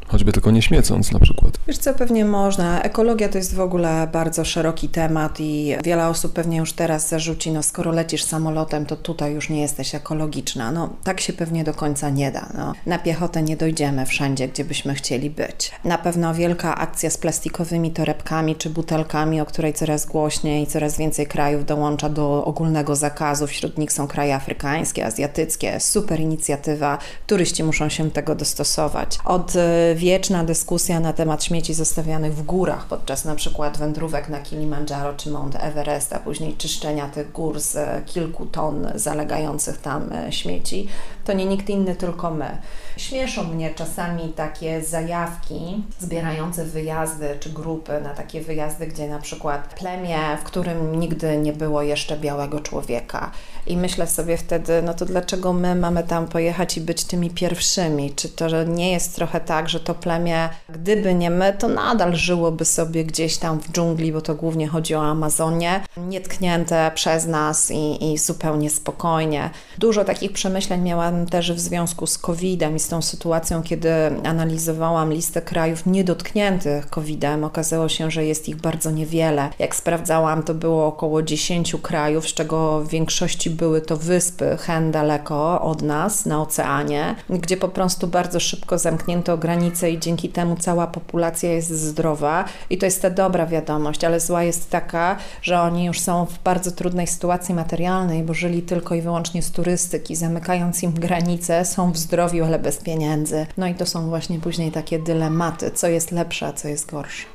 Choćby 0.08 0.32
tylko 0.32 0.50
nie 0.50 0.62
śmiecąc 0.62 1.12
na 1.12 1.20
przykład. 1.20 1.58
Wiesz 1.68 1.78
co, 1.78 1.94
pewnie 1.94 2.24
można. 2.24 2.82
Ekologia 2.82 3.28
to 3.28 3.38
jest 3.38 3.54
w 3.54 3.60
ogóle 3.60 4.08
bardzo 4.12 4.44
szeroki 4.44 4.88
temat 4.88 5.40
i 5.40 5.76
wiele 5.84 6.08
osób 6.08 6.32
pewnie 6.32 6.56
już 6.56 6.72
teraz 6.72 7.08
zarzuci, 7.08 7.50
no 7.50 7.62
skoro 7.62 7.92
lecisz 7.92 8.24
samolotem, 8.24 8.86
to 8.86 8.96
tutaj 8.96 9.32
już 9.32 9.50
nie 9.50 9.60
jesteś 9.60 9.94
ekologiczna. 9.94 10.72
No 10.72 10.90
tak 11.04 11.20
się 11.20 11.32
pewnie 11.32 11.64
do 11.64 11.74
końca 11.74 12.10
nie 12.10 12.32
da. 12.32 12.48
No, 12.56 12.72
na 12.86 12.98
piechotę 12.98 13.42
nie 13.42 13.56
dojdziemy 13.56 14.06
wszędzie, 14.06 14.48
gdzie 14.48 14.64
byśmy 14.64 14.94
chcieli 14.94 15.30
być. 15.30 15.72
Na 15.84 15.98
pewno 15.98 16.34
wielka 16.34 16.76
akcja 16.76 17.10
z 17.10 17.18
plastikowymi 17.18 17.90
torebkami 17.90 18.56
czy 18.56 18.70
butelkami, 18.70 19.40
o 19.40 19.46
której 19.46 19.74
coraz 19.74 20.06
głośniej 20.06 20.66
coraz 20.66 20.98
więcej 20.98 21.26
krajów 21.26 21.64
dołącza 21.64 22.08
do 22.08 22.44
ogólnego 22.44 22.96
zakazu. 22.96 23.46
Wśród 23.46 23.78
nich 23.78 23.92
są 23.92 24.06
kraje 24.06 24.34
afrykańskie, 24.34 25.06
azjatyckie. 25.06 25.80
Super 25.80 26.20
inicjatywa. 26.20 26.98
Turyści 27.26 27.64
muszą 27.64 27.88
się 27.88 28.10
tego 28.10 28.34
dostosować. 28.34 29.18
Od 29.24 29.52
wieczna 29.94 30.44
dyskusja 30.44 31.00
na 31.00 31.12
temat 31.12 31.44
śmieci 31.44 31.74
zostawianych 31.74 32.34
w 32.34 32.42
górach 32.42 32.86
podczas 32.86 33.24
na 33.24 33.34
przykład 33.34 33.78
wędrówek 33.78 34.28
na 34.28 34.38
Kilimandżaro 34.38 35.14
czy 35.14 35.30
Mount 35.30 35.56
Everest, 35.60 36.12
a 36.12 36.18
później 36.18 36.56
czyszczenia 36.56 37.08
tych 37.08 37.32
gór 37.32 37.60
z 37.60 37.76
kilku 38.06 38.46
ton 38.46 38.88
zalegających 38.94 39.78
tam 39.78 40.10
śmieci, 40.30 40.88
to 41.24 41.32
nie 41.32 41.46
nikt 41.46 41.68
inny, 41.68 41.96
tylko 41.96 42.30
my. 42.30 42.58
Śmieszą 42.96 43.44
mnie 43.44 43.74
czasami 43.74 44.28
takie 44.28 44.82
zajawki 44.82 45.84
zbierające 45.98 46.64
wyjazdy 46.64 47.36
czy 47.40 47.50
grupy 47.50 48.00
na 48.00 48.14
takie 48.14 48.40
wyjazdy, 48.40 48.86
gdzie 48.86 49.08
na 49.08 49.18
przykład 49.18 49.74
plemię, 49.74 50.18
w 50.40 50.44
którym 50.44 51.00
nigdy 51.00 51.38
nie 51.38 51.52
było 51.52 51.82
jeszcze 51.82 52.16
białego 52.16 52.60
człowieka. 52.60 53.30
I 53.66 53.76
myślę 53.76 54.06
sobie 54.06 54.36
wtedy, 54.36 54.82
no 54.82 54.94
to 54.94 55.04
dlaczego 55.04 55.52
my 55.52 55.74
mamy 55.74 56.02
tam 56.02 56.26
pojechać 56.26 56.76
i 56.76 56.80
być 56.80 57.04
tymi 57.04 57.30
pierwszymi? 57.30 58.12
Czy 58.16 58.28
to 58.28 58.64
nie 58.64 58.92
jest 58.92 59.16
trochę 59.16 59.40
tak, 59.40 59.68
że 59.68 59.80
to 59.80 59.94
plemię, 59.94 60.48
gdyby 60.68 61.14
nie 61.14 61.30
my, 61.30 61.52
to 61.58 61.68
nadal 61.68 62.16
żyłoby 62.16 62.64
sobie 62.64 63.04
gdzieś 63.04 63.36
tam 63.36 63.60
w 63.60 63.72
dżungli, 63.72 64.12
bo 64.12 64.20
to 64.20 64.34
głównie 64.34 64.68
chodzi 64.68 64.94
o 64.94 65.04
Amazonię, 65.04 65.80
nietknięte 65.96 66.90
przez 66.94 67.26
nas 67.26 67.70
i, 67.70 68.12
i 68.12 68.18
zupełnie 68.18 68.70
spokojnie. 68.70 69.50
Dużo 69.78 70.04
takich 70.04 70.32
przemyśleń 70.32 70.82
miałam 70.82 71.26
też 71.26 71.52
w 71.52 71.60
związku 71.60 72.06
z 72.06 72.18
COVID-em 72.18 72.76
i 72.76 72.80
z 72.80 72.88
tą 72.88 73.02
sytuacją, 73.02 73.62
kiedy 73.62 73.90
analizowałam 74.24 75.12
listę 75.12 75.42
krajów 75.42 75.86
niedotkniętych 75.86 76.90
COVID-em. 76.90 77.44
Okazało 77.44 77.88
się, 77.88 78.10
że 78.10 78.24
jest 78.24 78.48
ich 78.48 78.56
bardzo 78.56 78.90
niewiele. 78.90 79.50
Jak 79.58 79.76
sprawdzałam, 79.76 80.42
to 80.42 80.54
było 80.54 80.86
około 80.86 81.22
10 81.22 81.76
krajów, 81.82 82.28
z 82.28 82.34
czego 82.34 82.80
w 82.80 82.88
większości 82.88 83.50
były 83.54 83.80
to 83.80 83.96
wyspy 83.96 84.56
hen 84.60 84.90
daleko 84.90 85.60
od 85.60 85.82
nas, 85.82 86.26
na 86.26 86.42
oceanie, 86.42 87.14
gdzie 87.30 87.56
po 87.56 87.68
prostu 87.68 88.06
bardzo 88.06 88.40
szybko 88.40 88.78
zamknięto 88.78 89.38
granice 89.38 89.90
i 89.90 89.98
dzięki 89.98 90.28
temu 90.28 90.56
cała 90.56 90.86
populacja 90.86 91.52
jest 91.52 91.70
zdrowa. 91.70 92.44
I 92.70 92.78
to 92.78 92.86
jest 92.86 93.02
ta 93.02 93.10
dobra 93.10 93.46
wiadomość, 93.46 94.04
ale 94.04 94.20
zła 94.20 94.42
jest 94.42 94.70
taka, 94.70 95.16
że 95.42 95.60
oni 95.60 95.84
już 95.84 96.00
są 96.00 96.26
w 96.26 96.38
bardzo 96.38 96.70
trudnej 96.70 97.06
sytuacji 97.06 97.54
materialnej, 97.54 98.22
bo 98.22 98.34
żyli 98.34 98.62
tylko 98.62 98.94
i 98.94 99.02
wyłącznie 99.02 99.42
z 99.42 99.50
turystyki, 99.50 100.16
zamykając 100.16 100.82
im 100.82 100.92
granice, 100.92 101.64
są 101.64 101.92
w 101.92 101.98
zdrowiu, 101.98 102.44
ale 102.44 102.58
bez 102.58 102.76
pieniędzy. 102.76 103.46
No 103.56 103.66
i 103.66 103.74
to 103.74 103.86
są 103.86 104.08
właśnie 104.08 104.38
później 104.38 104.72
takie 104.72 104.98
dylematy, 104.98 105.70
co 105.70 105.88
jest 105.88 106.10
lepsze, 106.10 106.46
a 106.46 106.52
co 106.52 106.68
jest 106.68 106.90
gorsze. 106.90 107.33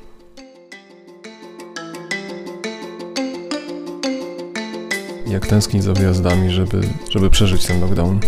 Jak 5.30 5.48
tęsknić 5.48 5.84
za 5.84 5.94
wyjazdami, 5.94 6.52
żeby, 6.52 6.82
żeby 7.10 7.30
przeżyć 7.30 7.66
ten 7.66 7.82
lockdown? 7.82 8.20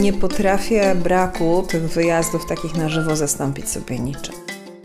Nie 0.00 0.12
potrafię 0.12 0.94
braku 0.94 1.64
tych 1.68 1.82
wyjazdów 1.82 2.46
takich 2.46 2.74
na 2.74 2.88
żywo 2.88 3.16
zastąpić 3.16 3.68
sobie 3.68 3.98
niczym. 3.98 4.34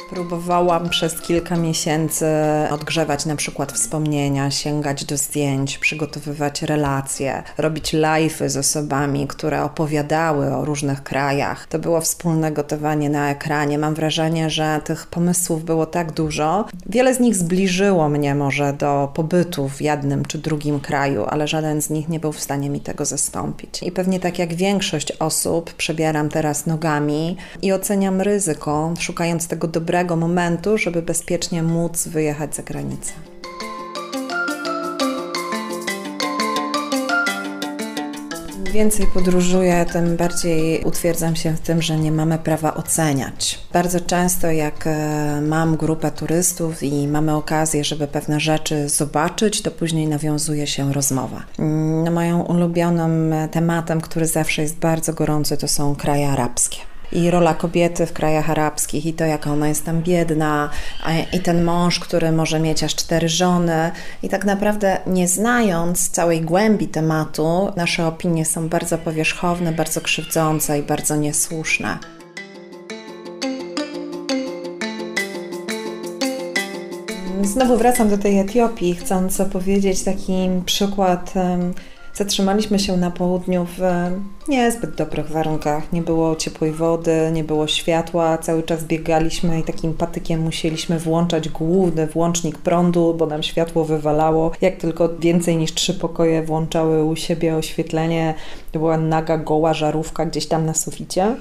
Próbowałam 0.10 0.90
przez 0.90 1.22
kilka 1.22 1.56
miesięcy 1.56 2.26
odgrzewać 2.72 3.26
na 3.26 3.36
przykład 3.36 3.72
wspomnienia, 3.72 4.52
sięgać 4.52 5.06
do 5.06 5.18
zdjęć, 5.18 5.78
przygotowywać 5.78 6.62
relacje, 6.62 7.44
robić 7.58 7.94
live'y 7.94 8.50
z 8.50 8.58
osobami, 8.58 9.28
które 9.28 9.64
opowiadały 9.64 10.56
o 10.56 10.66
różnych 10.66 11.04
krajach. 11.04 11.68
To 11.68 11.80
było 11.80 12.02
wspólne 12.02 12.52
gotowanie 12.52 13.10
na 13.10 13.30
ekranie. 13.30 13.78
Mam 13.78 13.94
wrażenie, 13.94 14.50
że 14.50 14.82
tych 14.84 15.08
pomysłów 15.08 15.66
było 15.66 15.86
tak 15.86 16.12
dużo. 16.12 16.66
Wiele 16.86 17.14
z 17.14 17.20
nich 17.20 17.36
zbliżyło 17.36 18.10
mnie 18.10 18.36
może 18.36 18.74
do 18.74 19.12
pobytu 19.14 19.70
w 19.70 19.82
jednym 19.82 20.26
czy 20.26 20.38
drugim 20.38 20.80
kraju, 20.80 21.26
ale 21.30 21.48
żaden 21.48 21.82
z 21.82 21.90
nich 21.90 22.10
nie 22.10 22.20
był 22.20 22.32
w 22.32 22.40
stanie 22.40 22.70
mi 22.70 22.80
tego 22.80 23.06
zastąpić. 23.06 23.84
I 23.84 23.92
pewnie 23.92 24.20
tak 24.20 24.40
jak 24.40 24.54
większość 24.54 25.12
osób 25.12 25.74
przebieram 25.74 26.30
teraz 26.30 26.66
nogami 26.66 27.38
i 27.62 27.74
oceniam 27.74 28.22
ryzyko, 28.22 28.94
szukając 29.00 29.48
tego 29.48 29.68
dobrego 29.68 29.95
dobrego 29.96 30.16
momentu, 30.16 30.78
żeby 30.78 31.02
bezpiecznie 31.02 31.64
móc 31.64 32.08
wyjechać 32.08 32.56
za 32.56 32.64
granicę. 32.64 33.14
więcej 38.74 39.08
podróżuję, 39.14 39.86
tym 39.94 40.18
bardziej 40.18 40.84
utwierdzam 40.84 41.36
się 41.36 41.54
w 41.54 41.60
tym, 41.60 41.82
że 41.82 41.98
nie 41.98 42.12
mamy 42.12 42.38
prawa 42.38 42.74
oceniać. 42.74 43.60
Bardzo 43.74 44.00
często, 44.00 44.52
jak 44.52 44.88
e, 44.88 45.42
mam 45.42 45.78
grupę 45.78 46.12
turystów 46.12 46.84
i 46.84 47.08
mamy 47.08 47.36
okazję, 47.36 47.84
żeby 47.84 48.08
pewne 48.08 48.40
rzeczy 48.40 48.90
zobaczyć, 48.90 49.62
to 49.62 49.72
później 49.72 50.08
nawiązuje 50.08 50.68
się 50.68 50.94
rozmowa. 50.94 51.44
Mm, 51.60 52.14
moją 52.14 52.42
ulubionym 52.42 53.34
tematem, 53.52 54.02
który 54.02 54.28
zawsze 54.28 54.62
jest 54.62 54.78
bardzo 54.78 55.14
gorący, 55.14 55.58
to 55.58 55.68
są 55.68 55.96
kraje 55.96 56.30
arabskie 56.30 56.78
i 57.12 57.32
rola 57.32 57.54
kobiety 57.54 58.06
w 58.06 58.14
krajach 58.14 58.50
arabskich 58.50 59.06
i 59.06 59.14
to, 59.14 59.26
jaka 59.26 59.52
ona 59.52 59.68
jest 59.68 59.86
tam 59.86 60.02
biedna, 60.02 60.70
i 61.34 61.40
ten 61.40 61.64
mąż, 61.64 62.00
który 62.00 62.32
może 62.32 62.60
mieć 62.60 62.84
aż 62.84 62.96
cztery 62.96 63.30
żony. 63.30 63.92
I 64.24 64.30
tak 64.30 64.46
naprawdę, 64.46 64.98
nie 65.08 65.28
znając 65.28 66.10
całej 66.10 66.42
głębi 66.42 66.88
tematu, 66.88 67.72
nasze 67.76 68.08
opinie 68.08 68.46
są 68.46 68.70
bardzo 68.70 68.98
powierzchowne, 68.98 69.72
bardzo 69.72 70.02
krzywdzące 70.02 70.80
i 70.80 70.84
bardzo 70.84 71.16
niesłuszne. 71.16 71.98
Znowu 77.44 77.78
wracam 77.78 78.10
do 78.10 78.18
tej 78.18 78.40
Etiopii, 78.40 78.96
chcąc 78.96 79.40
opowiedzieć 79.40 80.04
taki 80.04 80.50
przykład 80.66 81.34
Zatrzymaliśmy 82.16 82.80
się 82.80 82.98
na 82.98 83.12
południu 83.12 83.68
w 83.78 83.82
niezbyt 84.48 84.96
dobrych 84.96 85.30
warunkach. 85.30 85.94
Nie 85.94 86.02
było 86.02 86.36
ciepłej 86.36 86.72
wody, 86.72 87.30
nie 87.34 87.44
było 87.44 87.68
światła, 87.68 88.38
cały 88.38 88.64
czas 88.64 88.84
biegaliśmy 88.84 89.60
i 89.60 89.64
takim 89.64 89.94
patykiem 89.94 90.42
musieliśmy 90.42 91.00
włączać 91.00 91.50
główny 91.50 92.08
włącznik 92.08 92.58
prądu, 92.58 93.14
bo 93.14 93.26
nam 93.26 93.44
światło 93.44 93.86
wywalało. 93.86 94.52
Jak 94.62 94.78
tylko 94.78 95.10
więcej 95.20 95.58
niż 95.58 95.74
trzy 95.74 95.94
pokoje 95.94 96.44
włączały 96.44 97.04
u 97.04 97.16
siebie 97.16 97.56
oświetlenie, 97.56 98.34
to 98.72 98.80
była 98.80 98.98
naga, 98.98 99.38
goła 99.38 99.74
żarówka 99.74 100.26
gdzieś 100.26 100.48
tam 100.48 100.66
na 100.66 100.74
suficie. 100.74 101.36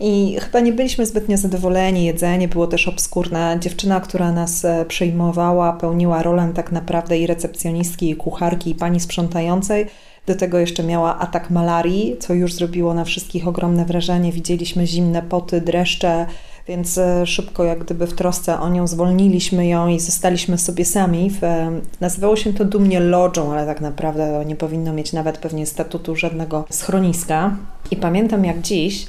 I 0.00 0.36
chyba 0.40 0.60
nie 0.60 0.72
byliśmy 0.72 1.06
zbytnio 1.06 1.36
zadowoleni. 1.36 2.04
Jedzenie 2.04 2.48
było 2.48 2.66
też 2.66 2.88
obskurne. 2.88 3.56
Dziewczyna, 3.60 4.00
która 4.00 4.32
nas 4.32 4.64
e, 4.64 4.84
przyjmowała, 4.84 5.72
pełniła 5.72 6.22
rolę 6.22 6.52
tak 6.54 6.72
naprawdę 6.72 7.18
i 7.18 7.26
recepcjonistki, 7.26 8.10
i 8.10 8.16
kucharki, 8.16 8.70
i 8.70 8.74
pani 8.74 9.00
sprzątającej 9.00 9.86
do 10.26 10.34
tego 10.34 10.58
jeszcze 10.58 10.82
miała 10.82 11.18
atak 11.18 11.50
malarii, 11.50 12.16
co 12.20 12.34
już 12.34 12.52
zrobiło 12.52 12.94
na 12.94 13.04
wszystkich 13.04 13.48
ogromne 13.48 13.84
wrażenie. 13.84 14.32
Widzieliśmy 14.32 14.86
zimne 14.86 15.22
poty, 15.22 15.60
dreszcze, 15.60 16.26
więc 16.68 16.98
e, 16.98 17.26
szybko, 17.26 17.64
jak 17.64 17.84
gdyby 17.84 18.06
w 18.06 18.14
trosce 18.14 18.60
o 18.60 18.68
nią 18.68 18.86
zwolniliśmy 18.86 19.66
ją 19.66 19.88
i 19.88 20.00
zostaliśmy 20.00 20.58
sobie 20.58 20.84
sami. 20.84 21.30
W, 21.30 21.44
e, 21.44 21.70
nazywało 22.00 22.36
się 22.36 22.52
to 22.52 22.64
dumnie 22.64 23.00
lodżą, 23.00 23.52
ale 23.52 23.66
tak 23.66 23.80
naprawdę 23.80 24.44
nie 24.46 24.56
powinno 24.56 24.92
mieć 24.92 25.12
nawet 25.12 25.38
pewnie 25.38 25.66
statutu 25.66 26.16
żadnego 26.16 26.64
schroniska. 26.70 27.56
I 27.90 27.96
pamiętam 27.96 28.44
jak 28.44 28.60
dziś, 28.60 29.06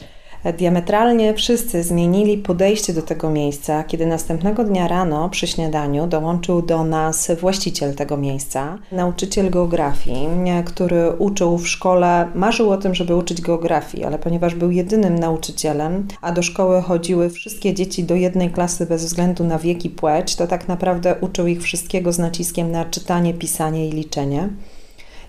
Diametralnie 0.53 1.33
wszyscy 1.33 1.83
zmienili 1.83 2.37
podejście 2.37 2.93
do 2.93 3.01
tego 3.01 3.29
miejsca, 3.29 3.83
kiedy 3.83 4.05
następnego 4.05 4.63
dnia 4.63 4.87
rano 4.87 5.29
przy 5.29 5.47
śniadaniu 5.47 6.07
dołączył 6.07 6.61
do 6.61 6.83
nas 6.83 7.31
właściciel 7.41 7.95
tego 7.95 8.17
miejsca, 8.17 8.77
nauczyciel 8.91 9.49
geografii, 9.49 10.29
który 10.65 11.11
uczył 11.11 11.57
w 11.57 11.67
szkole, 11.67 12.27
marzył 12.35 12.71
o 12.71 12.77
tym, 12.77 12.95
żeby 12.95 13.15
uczyć 13.15 13.41
geografii, 13.41 14.03
ale 14.03 14.19
ponieważ 14.19 14.55
był 14.55 14.71
jedynym 14.71 15.19
nauczycielem, 15.19 16.07
a 16.21 16.31
do 16.31 16.41
szkoły 16.41 16.81
chodziły 16.81 17.29
wszystkie 17.29 17.73
dzieci 17.73 18.03
do 18.03 18.15
jednej 18.15 18.49
klasy 18.49 18.85
bez 18.85 19.05
względu 19.05 19.43
na 19.43 19.59
wiek 19.59 19.85
i 19.85 19.89
płeć, 19.89 20.35
to 20.35 20.47
tak 20.47 20.67
naprawdę 20.67 21.15
uczył 21.21 21.47
ich 21.47 21.61
wszystkiego 21.61 22.13
z 22.13 22.19
naciskiem 22.19 22.71
na 22.71 22.85
czytanie, 22.85 23.33
pisanie 23.33 23.87
i 23.87 23.91
liczenie 23.91 24.49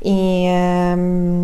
i 0.08 0.46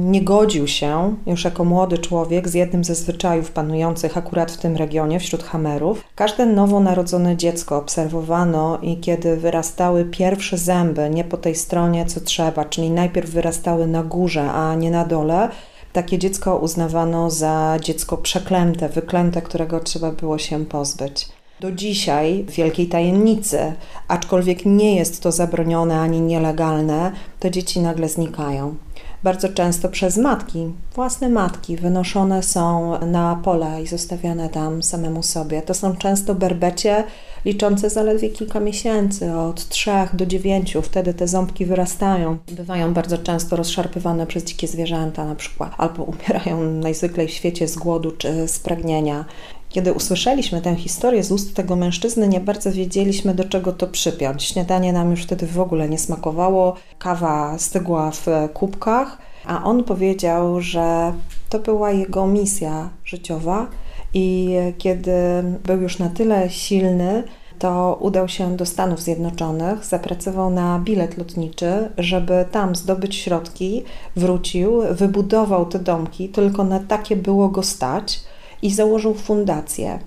nie 0.04 0.23
godził 0.23 0.69
się 0.69 1.14
już 1.26 1.45
jako 1.45 1.64
młody 1.64 1.99
człowiek 1.99 2.49
z 2.49 2.54
jednym 2.54 2.85
ze 2.85 2.95
zwyczajów 2.95 3.52
panujących 3.52 4.16
akurat 4.16 4.52
w 4.52 4.57
tym 4.57 4.76
regionie 4.76 5.21
wśród 5.21 5.42
Hamerów. 5.42 6.04
Każde 6.14 6.47
nowonarodzone 6.47 7.37
dziecko 7.37 7.76
obserwowano 7.76 8.78
i 8.83 8.97
kiedy 8.97 9.37
wyrastały 9.37 10.04
pierwsze 10.04 10.59
zęby, 10.59 11.11
nie 11.11 11.25
po 11.25 11.37
tej 11.37 11.54
stronie 11.54 12.07
co 12.07 12.21
trzeba, 12.21 12.64
czyli 12.64 12.90
najpierw 12.90 13.31
wyrastały 13.31 13.87
na 13.87 14.02
górze, 14.02 14.50
a 14.52 14.75
nie 14.75 14.90
na 14.90 15.04
dole, 15.04 15.49
takie 15.92 16.19
dziecko 16.19 16.57
uznawano 16.57 17.31
za 17.31 17.76
dziecko 17.81 18.16
przeklęte, 18.16 18.88
wyklęte, 18.88 19.42
którego 19.42 19.81
trzeba 19.81 20.12
było 20.12 20.38
się 20.38 20.64
pozbyć 20.64 21.28
do 21.62 21.73
dzisiaj 21.73 22.45
wielkiej 22.49 22.87
tajemnicy, 22.87 23.73
aczkolwiek 24.09 24.66
nie 24.66 24.97
jest 24.97 25.23
to 25.23 25.33
zabronione 25.33 26.00
ani 26.00 26.21
nielegalne, 26.21 27.12
te 27.40 27.50
dzieci 27.50 27.81
nagle 27.81 28.09
znikają. 28.09 28.75
Bardzo 29.23 29.49
często 29.49 29.88
przez 29.88 30.16
matki, 30.16 30.73
własne 30.95 31.28
matki, 31.28 31.76
wynoszone 31.76 32.42
są 32.42 32.99
na 33.07 33.40
pole 33.45 33.83
i 33.83 33.87
zostawiane 33.87 34.49
tam 34.49 34.83
samemu 34.83 35.23
sobie. 35.23 35.62
To 35.62 35.75
są 35.75 35.97
często 35.97 36.35
berbecie 36.35 37.04
liczące 37.45 37.90
zaledwie 37.90 38.31
kilka 38.31 38.61
miesięcy, 38.61 39.35
od 39.35 39.69
3 39.69 39.90
do 40.12 40.26
9, 40.26 40.76
wtedy 40.83 41.14
te 41.14 41.28
ząbki 41.28 41.66
wyrastają. 41.66 42.38
Bywają 42.52 42.95
bardzo 42.95 43.19
często 43.19 43.57
rozszarpywane 43.57 44.26
przez 44.26 44.45
dzikie 44.45 44.69
zwierzęta 44.69 45.25
na 45.25 45.35
przykład, 45.35 45.75
albo 45.78 46.02
umierają 46.02 46.62
najzwyklej 46.62 47.28
w 47.28 47.31
świecie 47.31 47.69
z 47.69 47.76
głodu 47.76 48.11
czy 48.11 48.49
z 48.49 48.59
pragnienia. 48.59 49.25
Kiedy 49.73 49.93
usłyszeliśmy 49.93 50.61
tę 50.61 50.76
historię 50.76 51.23
z 51.25 51.33
ust 51.33 51.55
tego 51.55 51.76
mężczyzny, 51.76 52.29
nie 52.29 52.41
bardzo 52.41 52.73
wiedzieliśmy, 52.73 53.35
do 53.35 53.45
czego 53.45 53.73
to 53.73 53.87
przypiąć. 53.87 54.43
Śniadanie 54.43 54.93
nam 54.93 55.11
już 55.11 55.23
wtedy 55.23 55.47
w 55.47 55.61
ogóle 55.61 55.88
nie 55.88 55.99
smakowało, 55.99 56.76
kawa 56.99 57.59
stygła 57.59 58.11
w 58.11 58.26
kubkach, 58.55 59.19
a 59.47 59.64
on 59.64 59.85
powiedział, 59.85 60.61
że 60.61 61.12
to 61.49 61.59
była 61.59 61.91
jego 61.91 62.26
misja 62.26 62.88
życiowa 63.05 63.67
i 64.14 64.57
kiedy 64.79 65.12
był 65.64 65.81
już 65.81 65.99
na 65.99 66.09
tyle 66.09 66.50
silny, 66.50 67.23
to 67.59 67.99
udał 68.00 68.29
się 68.29 68.57
do 68.57 68.67
Stanów 68.67 69.00
Zjednoczonych, 69.00 69.85
zapracował 69.85 70.50
na 70.50 70.79
bilet 70.79 71.19
lotniczy, 71.19 71.88
żeby 71.99 72.45
tam 72.50 72.76
zdobyć 72.76 73.17
środki, 73.17 73.85
wrócił, 74.17 74.83
wybudował 74.91 75.67
te 75.67 75.79
domki, 75.79 76.29
tylko 76.29 76.64
na 76.64 76.81
takie 76.81 77.17
było 77.17 77.49
go 77.49 77.62
stać 77.62 78.21
i 78.62 78.71
założył 78.71 79.14
fundację. 79.14 79.99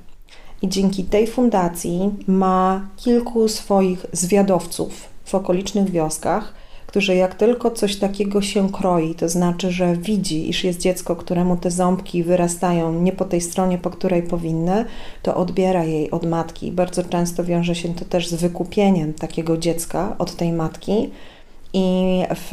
I 0.61 0.69
dzięki 0.69 1.03
tej 1.03 1.27
fundacji 1.27 2.09
ma 2.27 2.87
kilku 2.97 3.47
swoich 3.47 4.05
zwiadowców 4.11 5.09
w 5.25 5.35
okolicznych 5.35 5.89
wioskach, 5.89 6.53
którzy 6.87 7.15
jak 7.15 7.35
tylko 7.35 7.71
coś 7.71 7.95
takiego 7.95 8.41
się 8.41 8.71
kroi, 8.71 9.15
to 9.15 9.29
znaczy, 9.29 9.71
że 9.71 9.95
widzi, 9.95 10.49
iż 10.49 10.63
jest 10.63 10.79
dziecko, 10.79 11.15
któremu 11.15 11.57
te 11.57 11.71
ząbki 11.71 12.23
wyrastają 12.23 13.01
nie 13.01 13.11
po 13.11 13.25
tej 13.25 13.41
stronie, 13.41 13.77
po 13.77 13.89
której 13.89 14.23
powinny, 14.23 14.85
to 15.21 15.35
odbiera 15.35 15.83
jej 15.83 16.11
od 16.11 16.25
matki. 16.25 16.71
Bardzo 16.71 17.03
często 17.03 17.43
wiąże 17.43 17.75
się 17.75 17.95
to 17.95 18.05
też 18.05 18.27
z 18.27 18.33
wykupieniem 18.33 19.13
takiego 19.13 19.57
dziecka 19.57 20.15
od 20.17 20.35
tej 20.35 20.51
matki. 20.51 21.09
I 21.73 22.23
w 22.35 22.51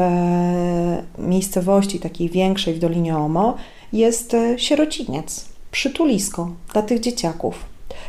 miejscowości 1.18 2.00
takiej 2.00 2.30
większej 2.30 2.74
w 2.74 2.78
Dolinie 2.78 3.16
Omo 3.16 3.54
jest 3.92 4.36
sierociniec, 4.56 5.51
przytulisko 5.72 6.50
dla 6.72 6.82
tych 6.82 7.00
dzieciaków. 7.00 7.64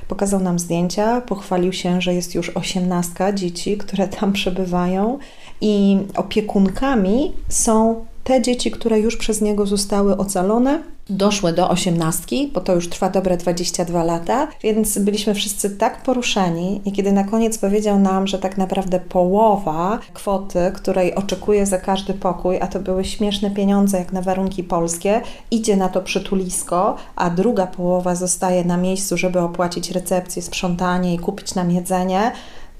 Pokazał 0.07 0.39
nam 0.39 0.59
zdjęcia, 0.59 1.21
pochwalił 1.21 1.73
się, 1.73 2.01
że 2.01 2.13
jest 2.13 2.35
już 2.35 2.49
osiemnastka 2.49 3.33
dzieci, 3.33 3.77
które 3.77 4.07
tam 4.07 4.33
przebywają 4.33 5.19
i 5.61 5.97
opiekunkami 6.15 7.33
są 7.49 8.05
te 8.23 8.41
dzieci, 8.41 8.71
które 8.71 8.99
już 8.99 9.17
przez 9.17 9.41
niego 9.41 9.65
zostały 9.65 10.17
ocalone, 10.17 10.83
doszły 11.09 11.53
do 11.53 11.69
osiemnastki, 11.69 12.51
bo 12.53 12.61
to 12.61 12.75
już 12.75 12.89
trwa 12.89 13.09
dobre 13.09 13.37
22 13.37 14.03
lata, 14.03 14.47
więc 14.63 14.97
byliśmy 14.97 15.33
wszyscy 15.33 15.69
tak 15.69 16.03
poruszeni 16.03 16.81
i 16.85 16.91
kiedy 16.91 17.11
na 17.11 17.23
koniec 17.23 17.57
powiedział 17.57 17.99
nam, 17.99 18.27
że 18.27 18.39
tak 18.39 18.57
naprawdę 18.57 18.99
połowa 18.99 19.99
kwoty, 20.13 20.59
której 20.75 21.15
oczekuje 21.15 21.65
za 21.65 21.77
każdy 21.77 22.13
pokój, 22.13 22.61
a 22.61 22.67
to 22.67 22.79
były 22.79 23.05
śmieszne 23.05 23.51
pieniądze 23.51 23.97
jak 23.97 24.13
na 24.13 24.21
warunki 24.21 24.63
polskie, 24.63 25.21
idzie 25.51 25.77
na 25.77 25.89
to 25.89 26.01
przytulisko, 26.01 26.95
a 27.15 27.29
druga 27.29 27.67
połowa 27.67 28.15
zostaje 28.15 28.65
na 28.65 28.77
miejscu, 28.77 29.17
żeby 29.17 29.39
opłacić 29.39 29.91
recepcję, 29.91 30.41
sprzątanie 30.41 31.13
i 31.13 31.19
kupić 31.19 31.55
nam 31.55 31.71
jedzenie, 31.71 32.31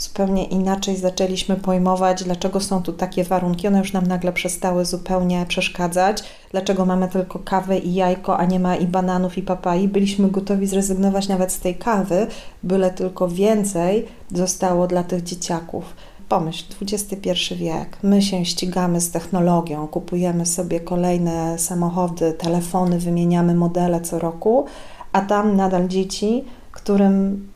zupełnie 0.04 0.44
inaczej 0.44 0.98
zaczęliśmy 0.98 1.56
pojmować, 1.56 2.24
dlaczego 2.24 2.60
są 2.60 2.84
tu 2.84 2.94
takie 2.94 3.24
warunki. 3.24 3.68
One 3.68 3.80
już 3.80 3.94
nam 3.94 4.08
nagle 4.08 4.34
przestały 4.34 4.86
zupełnie 4.86 5.46
przeszkadzać. 5.48 6.24
Dlaczego 6.52 6.86
mamy 6.86 7.08
tylko 7.08 7.40
kawę 7.40 7.78
i 7.78 7.94
jajko, 7.94 8.38
a 8.38 8.46
nie 8.46 8.60
ma 8.60 8.76
i 8.76 8.88
bananów, 8.88 9.38
i 9.38 9.42
papai. 9.42 9.88
Byliśmy 9.88 10.32
gotowi 10.32 10.68
zrezygnować 10.68 11.28
nawet 11.28 11.52
z 11.52 11.60
tej 11.60 11.76
kawy, 11.76 12.28
byle 12.64 12.92
tylko 12.92 13.28
więcej 13.28 14.06
zostało 14.34 14.88
dla 14.88 15.04
tych 15.04 15.24
dzieciaków. 15.24 15.94
Pomyśl, 16.30 16.66
XXI 16.82 17.56
wiek, 17.56 17.98
my 18.04 18.22
się 18.22 18.46
ścigamy 18.46 19.02
z 19.02 19.12
technologią, 19.12 19.88
kupujemy 19.88 20.46
sobie 20.46 20.80
kolejne 20.80 21.60
samochody, 21.60 22.34
telefony, 22.34 23.00
wymieniamy 23.00 23.56
modele 23.56 24.02
co 24.02 24.20
roku, 24.20 24.66
a 25.12 25.22
tam 25.22 25.56
nadal 25.56 25.88
dzieci, 25.88 26.44
którym 26.72 27.48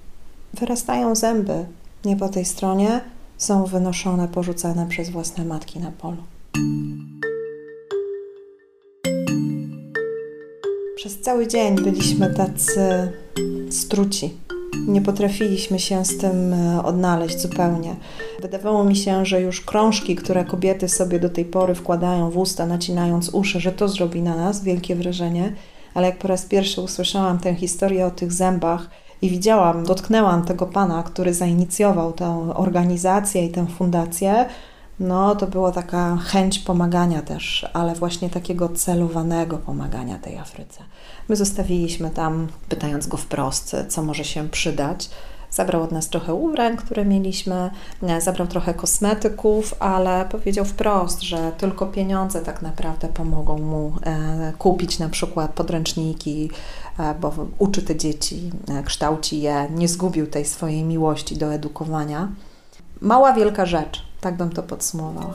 wyrastają 0.54 1.16
zęby, 1.16 1.66
nie 2.08 2.18
po 2.18 2.30
tej 2.30 2.46
stronie 2.46 3.02
są 3.38 3.66
wynoszone, 3.66 4.28
porzucane 4.28 4.88
przez 4.88 5.10
własne 5.10 5.46
matki 5.46 5.80
na 5.80 5.92
polu. 5.92 6.18
Przez 10.96 11.22
cały 11.22 11.48
dzień 11.48 11.76
byliśmy 11.76 12.34
tacy 12.34 13.12
struci. 13.70 14.34
Nie 14.88 15.02
potrafiliśmy 15.02 15.80
się 15.80 16.06
z 16.06 16.18
tym 16.18 16.54
e, 16.54 16.84
odnaleźć 16.84 17.42
zupełnie. 17.42 17.96
Wydawało 18.42 18.84
mi 18.84 18.96
się, 18.96 19.26
że 19.26 19.42
już 19.42 19.62
krążki, 19.62 20.16
które 20.16 20.46
kobiety 20.46 20.90
sobie 20.90 21.20
do 21.20 21.30
tej 21.30 21.46
pory 21.46 21.76
wkładają 21.76 22.30
w 22.30 22.38
usta, 22.38 22.66
nacinając 22.66 23.30
uszy, 23.30 23.60
że 23.60 23.72
to 23.72 23.88
zrobi 23.88 24.22
na 24.22 24.36
nas 24.36 24.64
wielkie 24.64 24.96
wrażenie, 24.96 25.54
ale 25.94 26.08
jak 26.08 26.18
po 26.18 26.28
raz 26.28 26.46
pierwszy 26.46 26.82
usłyszałam 26.82 27.40
tę 27.40 27.56
historię 27.56 28.06
o 28.06 28.12
tych 28.12 28.34
zębach, 28.34 28.90
i 29.22 29.30
widziałam, 29.30 29.84
dotknęłam 29.84 30.46
tego 30.46 30.66
pana, 30.66 31.04
który 31.04 31.34
zainicjował 31.34 32.14
tę 32.14 32.54
organizację 32.56 33.46
i 33.46 33.50
tę 33.50 33.66
fundację, 33.78 34.46
no 35.00 35.36
to 35.36 35.48
była 35.48 35.72
taka 35.72 36.18
chęć 36.18 36.60
pomagania 36.60 37.22
też, 37.22 37.70
ale 37.74 37.96
właśnie 37.96 38.30
takiego 38.30 38.70
celowanego 38.70 39.58
pomagania 39.58 40.18
tej 40.18 40.38
Afryce. 40.38 40.84
My 41.30 41.36
zostawiliśmy 41.36 42.10
tam, 42.10 42.48
pytając 42.70 43.08
go 43.08 43.18
wprost, 43.18 43.76
co 43.90 44.04
może 44.04 44.24
się 44.24 44.50
przydać. 44.50 45.10
Zabrał 45.52 45.84
od 45.84 45.92
nas 45.92 46.10
trochę 46.10 46.34
ubrań, 46.34 46.78
które 46.78 47.06
mieliśmy, 47.06 47.70
zabrał 48.20 48.48
trochę 48.48 48.74
kosmetyków, 48.74 49.74
ale 49.80 50.26
powiedział 50.32 50.66
wprost, 50.66 51.22
że 51.22 51.52
tylko 51.58 51.86
pieniądze 51.86 52.42
tak 52.42 52.62
naprawdę 52.62 53.08
pomogą 53.08 53.60
mu 53.60 53.94
e, 54.04 54.54
kupić 54.58 55.00
na 55.00 55.10
przykład 55.10 55.52
podręczniki, 55.52 56.52
e, 57.00 57.16
bo 57.22 57.34
uczy 57.60 57.82
te 57.82 57.96
dzieci, 57.96 58.52
e, 58.70 58.84
kształci 58.84 59.42
je, 59.42 59.68
nie 59.76 59.88
zgubił 59.88 60.28
tej 60.28 60.46
swojej 60.46 60.84
miłości 60.84 61.38
do 61.38 61.54
edukowania. 61.54 62.28
Mała, 63.02 63.34
wielka 63.34 63.66
rzecz, 63.66 64.04
tak 64.22 64.38
bym 64.38 64.50
to 64.50 64.64
podsumowała. 64.64 65.34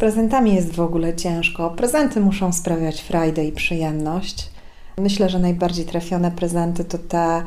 Prezentami 0.00 0.54
jest 0.54 0.74
w 0.74 0.80
ogóle 0.80 1.16
ciężko. 1.16 1.70
Prezenty 1.70 2.20
muszą 2.20 2.52
sprawiać 2.52 3.00
frajdę 3.00 3.44
i 3.44 3.52
przyjemność. 3.52 4.50
Myślę, 4.98 5.28
że 5.28 5.38
najbardziej 5.38 5.84
trafione 5.84 6.30
prezenty 6.30 6.84
to 6.84 6.98
te, 6.98 7.42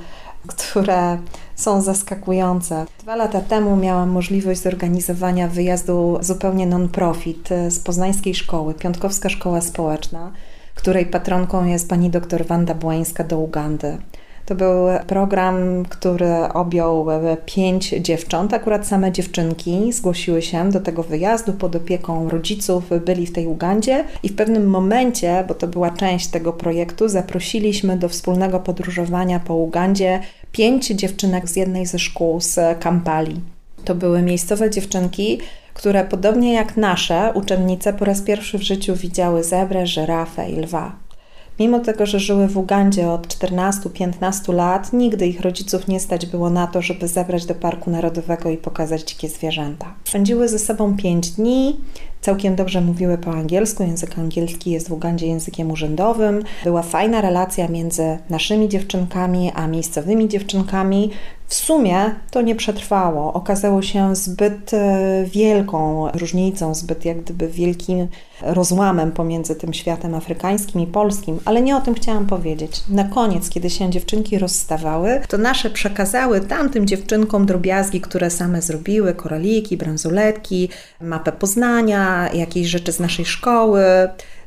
które 0.47 1.17
są 1.55 1.81
zaskakujące. 1.81 2.85
Dwa 2.99 3.15
lata 3.15 3.41
temu 3.41 3.75
miałam 3.75 4.09
możliwość 4.09 4.61
zorganizowania 4.61 5.47
wyjazdu 5.47 6.17
zupełnie 6.21 6.67
non-profit 6.67 7.49
z 7.69 7.79
poznańskiej 7.79 8.35
szkoły, 8.35 8.73
Piątkowska 8.73 9.29
Szkoła 9.29 9.61
Społeczna, 9.61 10.31
której 10.75 11.05
patronką 11.05 11.65
jest 11.65 11.89
pani 11.89 12.09
doktor 12.09 12.45
Wanda 12.45 12.73
Błańska 12.73 13.23
do 13.23 13.39
Ugandy. 13.39 13.97
To 14.45 14.55
był 14.55 14.87
program, 15.07 15.85
który 15.89 16.33
objął 16.53 17.05
pięć 17.45 17.89
dziewcząt, 17.89 18.53
akurat 18.53 18.87
same 18.87 19.11
dziewczynki 19.11 19.93
zgłosiły 19.93 20.41
się 20.41 20.71
do 20.71 20.79
tego 20.79 21.03
wyjazdu 21.03 21.53
pod 21.53 21.75
opieką 21.75 22.29
rodziców, 22.29 22.83
byli 23.05 23.27
w 23.27 23.33
tej 23.33 23.47
Ugandzie 23.47 24.05
i 24.23 24.29
w 24.29 24.35
pewnym 24.35 24.67
momencie, 24.69 25.45
bo 25.47 25.53
to 25.53 25.67
była 25.67 25.91
część 25.91 26.27
tego 26.27 26.53
projektu, 26.53 27.09
zaprosiliśmy 27.09 27.97
do 27.97 28.09
wspólnego 28.09 28.59
podróżowania 28.59 29.39
po 29.39 29.55
Ugandzie 29.55 30.19
pięć 30.51 30.87
dziewczynek 30.87 31.49
z 31.49 31.55
jednej 31.55 31.85
ze 31.85 31.99
szkół 31.99 32.41
z 32.41 32.79
Kampali. 32.79 33.41
To 33.85 33.95
były 33.95 34.21
miejscowe 34.21 34.69
dziewczynki, 34.69 35.39
które 35.73 36.05
podobnie 36.05 36.53
jak 36.53 36.77
nasze 36.77 37.31
uczennice 37.35 37.93
po 37.93 38.05
raz 38.05 38.21
pierwszy 38.21 38.57
w 38.57 38.61
życiu 38.61 38.95
widziały 38.95 39.43
zebrę, 39.43 39.87
żyrafę 39.87 40.49
i 40.49 40.55
lwa. 40.55 41.02
Mimo 41.59 41.79
tego, 41.79 42.05
że 42.05 42.19
żyły 42.19 42.47
w 42.47 42.57
Ugandzie 42.57 43.09
od 43.09 43.27
14-15 43.27 44.53
lat, 44.53 44.93
nigdy 44.93 45.27
ich 45.27 45.41
rodziców 45.41 45.87
nie 45.87 45.99
stać 45.99 46.25
było 46.25 46.49
na 46.49 46.67
to, 46.67 46.81
żeby 46.81 47.07
zabrać 47.07 47.45
do 47.45 47.55
Parku 47.55 47.89
Narodowego 47.89 48.49
i 48.49 48.57
pokazać 48.57 49.03
dzikie 49.03 49.29
zwierzęta. 49.29 49.93
Spędziły 50.03 50.47
ze 50.47 50.59
sobą 50.59 50.97
5 50.97 51.29
dni, 51.29 51.77
całkiem 52.21 52.55
dobrze 52.55 52.81
mówiły 52.81 53.17
po 53.17 53.31
angielsku, 53.31 53.83
język 53.83 54.19
angielski 54.19 54.71
jest 54.71 54.89
w 54.89 54.91
Ugandzie 54.91 55.27
językiem 55.27 55.71
urzędowym. 55.71 56.43
Była 56.63 56.81
fajna 56.81 57.21
relacja 57.21 57.67
między 57.67 58.17
naszymi 58.29 58.69
dziewczynkami 58.69 59.51
a 59.55 59.67
miejscowymi 59.67 60.27
dziewczynkami. 60.29 61.09
W 61.47 61.53
sumie 61.53 62.15
to 62.31 62.41
nie 62.41 62.55
przetrwało. 62.55 63.33
Okazało 63.33 63.81
się 63.81 64.15
zbyt 64.15 64.73
e, 64.73 65.25
wielką 65.25 66.07
różnicą, 66.11 66.75
zbyt 66.75 67.05
jak 67.05 67.21
gdyby 67.21 67.47
wielkim 67.47 68.07
rozłamem 68.41 69.11
pomiędzy 69.11 69.55
tym 69.55 69.73
światem 69.73 70.15
afrykańskim 70.15 70.81
i 70.81 70.87
polskim, 70.87 71.39
ale 71.45 71.61
nie 71.61 71.77
o 71.77 71.81
tym 71.81 71.93
chciałam 71.93 72.25
powiedzieć. 72.25 72.83
Na 72.89 73.03
koniec, 73.03 73.49
kiedy 73.49 73.69
się 73.69 73.89
dziewczynki 73.89 74.39
rozstawały, 74.39 75.21
to 75.27 75.37
nasze 75.37 75.69
przekazały 75.69 76.41
tamtym 76.41 76.87
dziewczynkom 76.87 77.45
drobiazgi, 77.45 78.01
które 78.01 78.29
same 78.29 78.61
zrobiły, 78.61 79.13
koraliki, 79.13 79.77
bransoletki, 79.77 80.69
mapę 81.01 81.31
Poznania, 81.31 82.29
jakieś 82.33 82.67
rzeczy 82.67 82.91
z 82.91 82.99
naszej 82.99 83.25
szkoły. 83.25 83.83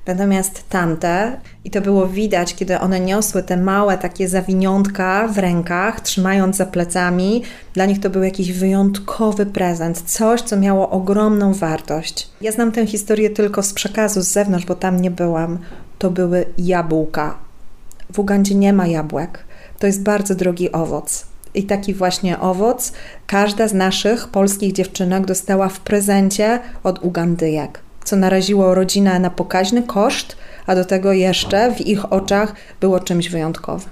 Natomiast 0.07 0.69
tamte, 0.69 1.41
i 1.65 1.71
to 1.71 1.81
było 1.81 2.07
widać, 2.07 2.55
kiedy 2.55 2.81
one 2.81 3.01
niosły 3.01 3.43
te 3.43 3.57
małe 3.57 3.99
takie 3.99 4.29
zawiniątka 4.29 5.29
w 5.29 5.39
rękach, 5.39 6.01
trzymając 6.01 6.57
za 6.57 6.67
plecami, 6.67 7.43
dla 7.75 7.87
nich 7.87 8.01
to 8.01 8.11
był 8.11 8.23
jakiś 8.23 8.53
wyjątkowy 8.53 9.47
prezent, 9.47 10.03
coś, 10.03 10.43
co 10.43 10.57
miało 10.57 10.91
ogromną 10.91 11.55
wartość. 11.55 12.31
Ja 12.41 12.53
znam 12.53 12.73
tę 12.73 12.87
historię 12.87 13.31
tylko 13.31 13.63
z 13.63 13.73
przekazu 13.73 14.21
z 14.21 14.27
zewnątrz, 14.27 14.67
bo 14.67 14.75
tam 14.75 15.01
nie 15.01 15.11
byłam. 15.11 15.59
To 15.99 16.11
były 16.11 16.45
jabłka. 16.59 17.39
W 18.13 18.19
Ugandzie 18.19 18.55
nie 18.55 18.73
ma 18.73 18.87
jabłek. 18.87 19.45
To 19.79 19.87
jest 19.87 20.03
bardzo 20.03 20.35
drogi 20.35 20.73
owoc. 20.73 21.27
I 21.55 21.63
taki 21.63 21.95
właśnie 21.95 22.41
owoc 22.41 22.93
każda 23.27 23.69
z 23.69 23.75
naszych 23.75 24.29
polskich 24.29 24.73
dziewczynek 24.73 25.27
dostała 25.27 25.69
w 25.69 25.81
prezencie 25.81 26.61
od 26.83 27.05
Ugandyjek, 27.05 27.81
co 28.07 28.17
naraziło 28.17 28.75
rodzinę 28.75 29.19
na 29.19 29.31
pokaźny 29.31 29.83
koszt, 29.83 30.37
a 30.67 30.75
do 30.75 30.85
tego 30.85 31.13
jeszcze 31.13 31.75
w 31.75 31.81
ich 31.81 32.13
oczach 32.13 32.55
było 32.81 33.01
czymś 33.01 33.29
wyjątkowym. 33.29 33.91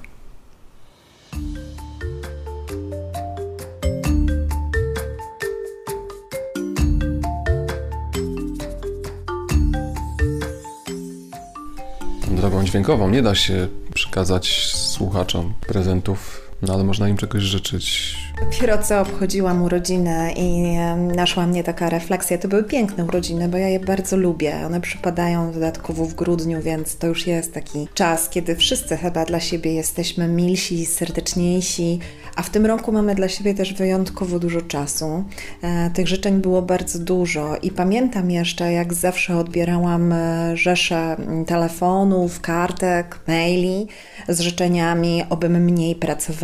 Drogą 12.28 12.64
dźwiękową 12.64 13.10
nie 13.10 13.22
da 13.22 13.34
się 13.34 13.68
przekazać 13.94 14.72
słuchaczom 14.74 15.54
prezentów 15.66 16.43
no 16.62 16.74
ale 16.74 16.84
można 16.84 17.08
im 17.08 17.16
czegoś 17.16 17.42
życzyć. 17.42 18.16
Dopiero 18.40 18.78
co 18.78 19.00
obchodziłam 19.00 19.62
urodziny 19.62 20.32
i 20.36 20.76
naszła 21.16 21.46
mnie 21.46 21.64
taka 21.64 21.90
refleksja. 21.90 22.38
To 22.38 22.48
były 22.48 22.64
piękne 22.64 23.04
urodziny, 23.04 23.48
bo 23.48 23.58
ja 23.58 23.68
je 23.68 23.80
bardzo 23.80 24.16
lubię. 24.16 24.66
One 24.66 24.80
przypadają 24.80 25.52
dodatkowo 25.52 26.04
w 26.04 26.14
grudniu, 26.14 26.62
więc 26.62 26.96
to 26.96 27.06
już 27.06 27.26
jest 27.26 27.54
taki 27.54 27.88
czas, 27.94 28.28
kiedy 28.28 28.56
wszyscy 28.56 28.96
chyba 28.96 29.24
dla 29.24 29.40
siebie 29.40 29.74
jesteśmy 29.74 30.28
milsi, 30.28 30.86
serdeczniejsi, 30.86 31.98
a 32.36 32.42
w 32.42 32.50
tym 32.50 32.66
roku 32.66 32.92
mamy 32.92 33.14
dla 33.14 33.28
siebie 33.28 33.54
też 33.54 33.74
wyjątkowo 33.74 34.38
dużo 34.38 34.62
czasu. 34.62 35.24
E, 35.62 35.90
tych 35.90 36.08
życzeń 36.08 36.40
było 36.40 36.62
bardzo 36.62 36.98
dużo 36.98 37.56
i 37.56 37.70
pamiętam 37.70 38.30
jeszcze, 38.30 38.72
jak 38.72 38.94
zawsze 38.94 39.36
odbierałam 39.36 40.12
e, 40.12 40.56
rzesze 40.56 41.16
telefonów, 41.46 42.40
kartek, 42.40 43.20
maili 43.28 43.86
z 44.28 44.40
życzeniami, 44.40 45.22
obym 45.30 45.64
mniej 45.64 45.94
pracowała, 45.94 46.43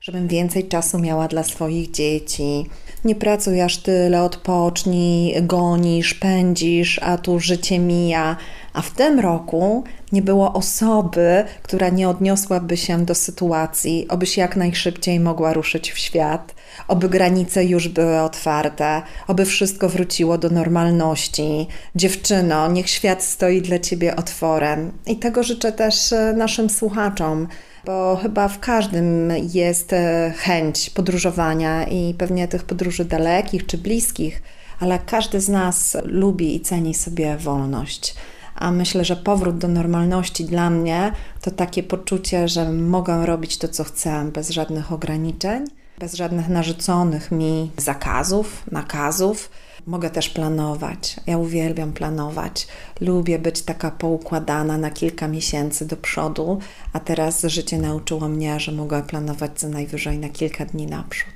żebym 0.00 0.28
więcej 0.28 0.68
czasu 0.68 0.98
miała 0.98 1.28
dla 1.28 1.42
swoich 1.42 1.90
dzieci. 1.90 2.66
Nie 3.04 3.14
pracuj 3.14 3.60
aż 3.60 3.76
tyle, 3.76 4.22
odpocznij, 4.22 5.42
gonisz, 5.42 6.14
pędzisz, 6.14 7.00
a 7.02 7.18
tu 7.18 7.40
życie 7.40 7.78
mija. 7.78 8.36
A 8.72 8.82
w 8.82 8.90
tym 8.90 9.20
roku 9.20 9.84
nie 10.12 10.22
było 10.22 10.52
osoby, 10.52 11.44
która 11.62 11.88
nie 11.88 12.08
odniosłaby 12.08 12.76
się 12.76 13.04
do 13.04 13.14
sytuacji, 13.14 14.08
obyś 14.08 14.36
jak 14.36 14.56
najszybciej 14.56 15.20
mogła 15.20 15.52
ruszyć 15.52 15.92
w 15.92 15.98
świat, 15.98 16.54
oby 16.88 17.08
granice 17.08 17.64
już 17.64 17.88
były 17.88 18.20
otwarte, 18.20 19.02
oby 19.26 19.44
wszystko 19.44 19.88
wróciło 19.88 20.38
do 20.38 20.50
normalności. 20.50 21.66
Dziewczyno, 21.96 22.68
niech 22.68 22.90
świat 22.90 23.22
stoi 23.22 23.62
dla 23.62 23.78
ciebie 23.78 24.16
otworem. 24.16 24.92
I 25.06 25.16
tego 25.16 25.42
życzę 25.42 25.72
też 25.72 26.12
e, 26.12 26.32
naszym 26.32 26.70
słuchaczom 26.70 27.48
bo 27.84 28.16
chyba 28.22 28.48
w 28.48 28.60
każdym 28.60 29.32
jest 29.52 29.92
e, 29.92 30.32
chęć 30.36 30.90
podróżowania 30.90 31.84
i 31.86 32.14
pewnie 32.14 32.48
tych 32.48 32.64
podróży 32.64 33.04
dalekich 33.04 33.66
czy 33.66 33.78
bliskich, 33.78 34.42
ale 34.80 34.98
każdy 34.98 35.40
z 35.40 35.48
nas 35.48 35.96
lubi 36.04 36.56
i 36.56 36.60
ceni 36.60 36.94
sobie 36.94 37.36
wolność. 37.36 38.14
A 38.54 38.70
myślę, 38.70 39.04
że 39.04 39.16
powrót 39.16 39.58
do 39.58 39.68
normalności 39.68 40.44
dla 40.44 40.70
mnie 40.70 41.12
to 41.42 41.50
takie 41.50 41.82
poczucie, 41.82 42.48
że 42.48 42.72
mogę 42.72 43.26
robić 43.26 43.58
to, 43.58 43.68
co 43.68 43.84
chcę, 43.84 44.30
bez 44.32 44.50
żadnych 44.50 44.92
ograniczeń, 44.92 45.64
bez 45.98 46.14
żadnych 46.14 46.48
narzuconych 46.48 47.32
mi 47.32 47.70
zakazów, 47.76 48.62
nakazów 48.72 49.50
Mogę 49.88 50.10
też 50.10 50.28
planować. 50.28 51.16
Ja 51.26 51.38
uwielbiam 51.38 51.92
planować. 51.92 52.66
Lubię 53.00 53.38
być 53.38 53.62
taka 53.62 53.90
poukładana 53.90 54.78
na 54.78 54.90
kilka 54.90 55.28
miesięcy 55.28 55.86
do 55.86 55.96
przodu, 55.96 56.58
a 56.92 57.00
teraz 57.00 57.42
życie 57.42 57.78
nauczyło 57.78 58.28
mnie, 58.28 58.60
że 58.60 58.72
mogę 58.72 59.02
planować 59.02 59.50
co 59.56 59.68
najwyżej 59.68 60.18
na 60.18 60.28
kilka 60.28 60.64
dni 60.64 60.86
naprzód. 60.86 61.34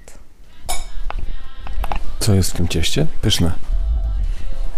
Co 2.21 2.35
jest 2.35 2.51
w 2.51 2.57
tym 2.57 2.69
cieście? 2.69 3.07
Pyszne. 3.23 3.53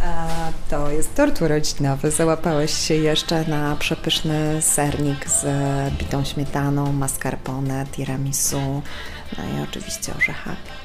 A 0.04 0.26
to 0.70 0.90
jest 0.90 1.14
tort 1.14 1.42
urodzinowy. 1.42 2.10
Załapałeś 2.10 2.74
się 2.74 2.94
jeszcze 2.94 3.44
na 3.44 3.76
przepyszny 3.76 4.62
sernik 4.62 5.30
z 5.30 5.44
bitą 5.98 6.24
śmietaną, 6.24 6.92
mascarpone, 6.92 7.87
tiramisu, 7.92 8.82
no 9.38 9.44
i 9.44 9.62
oczywiście 9.68 10.12
orzechami. 10.18 10.83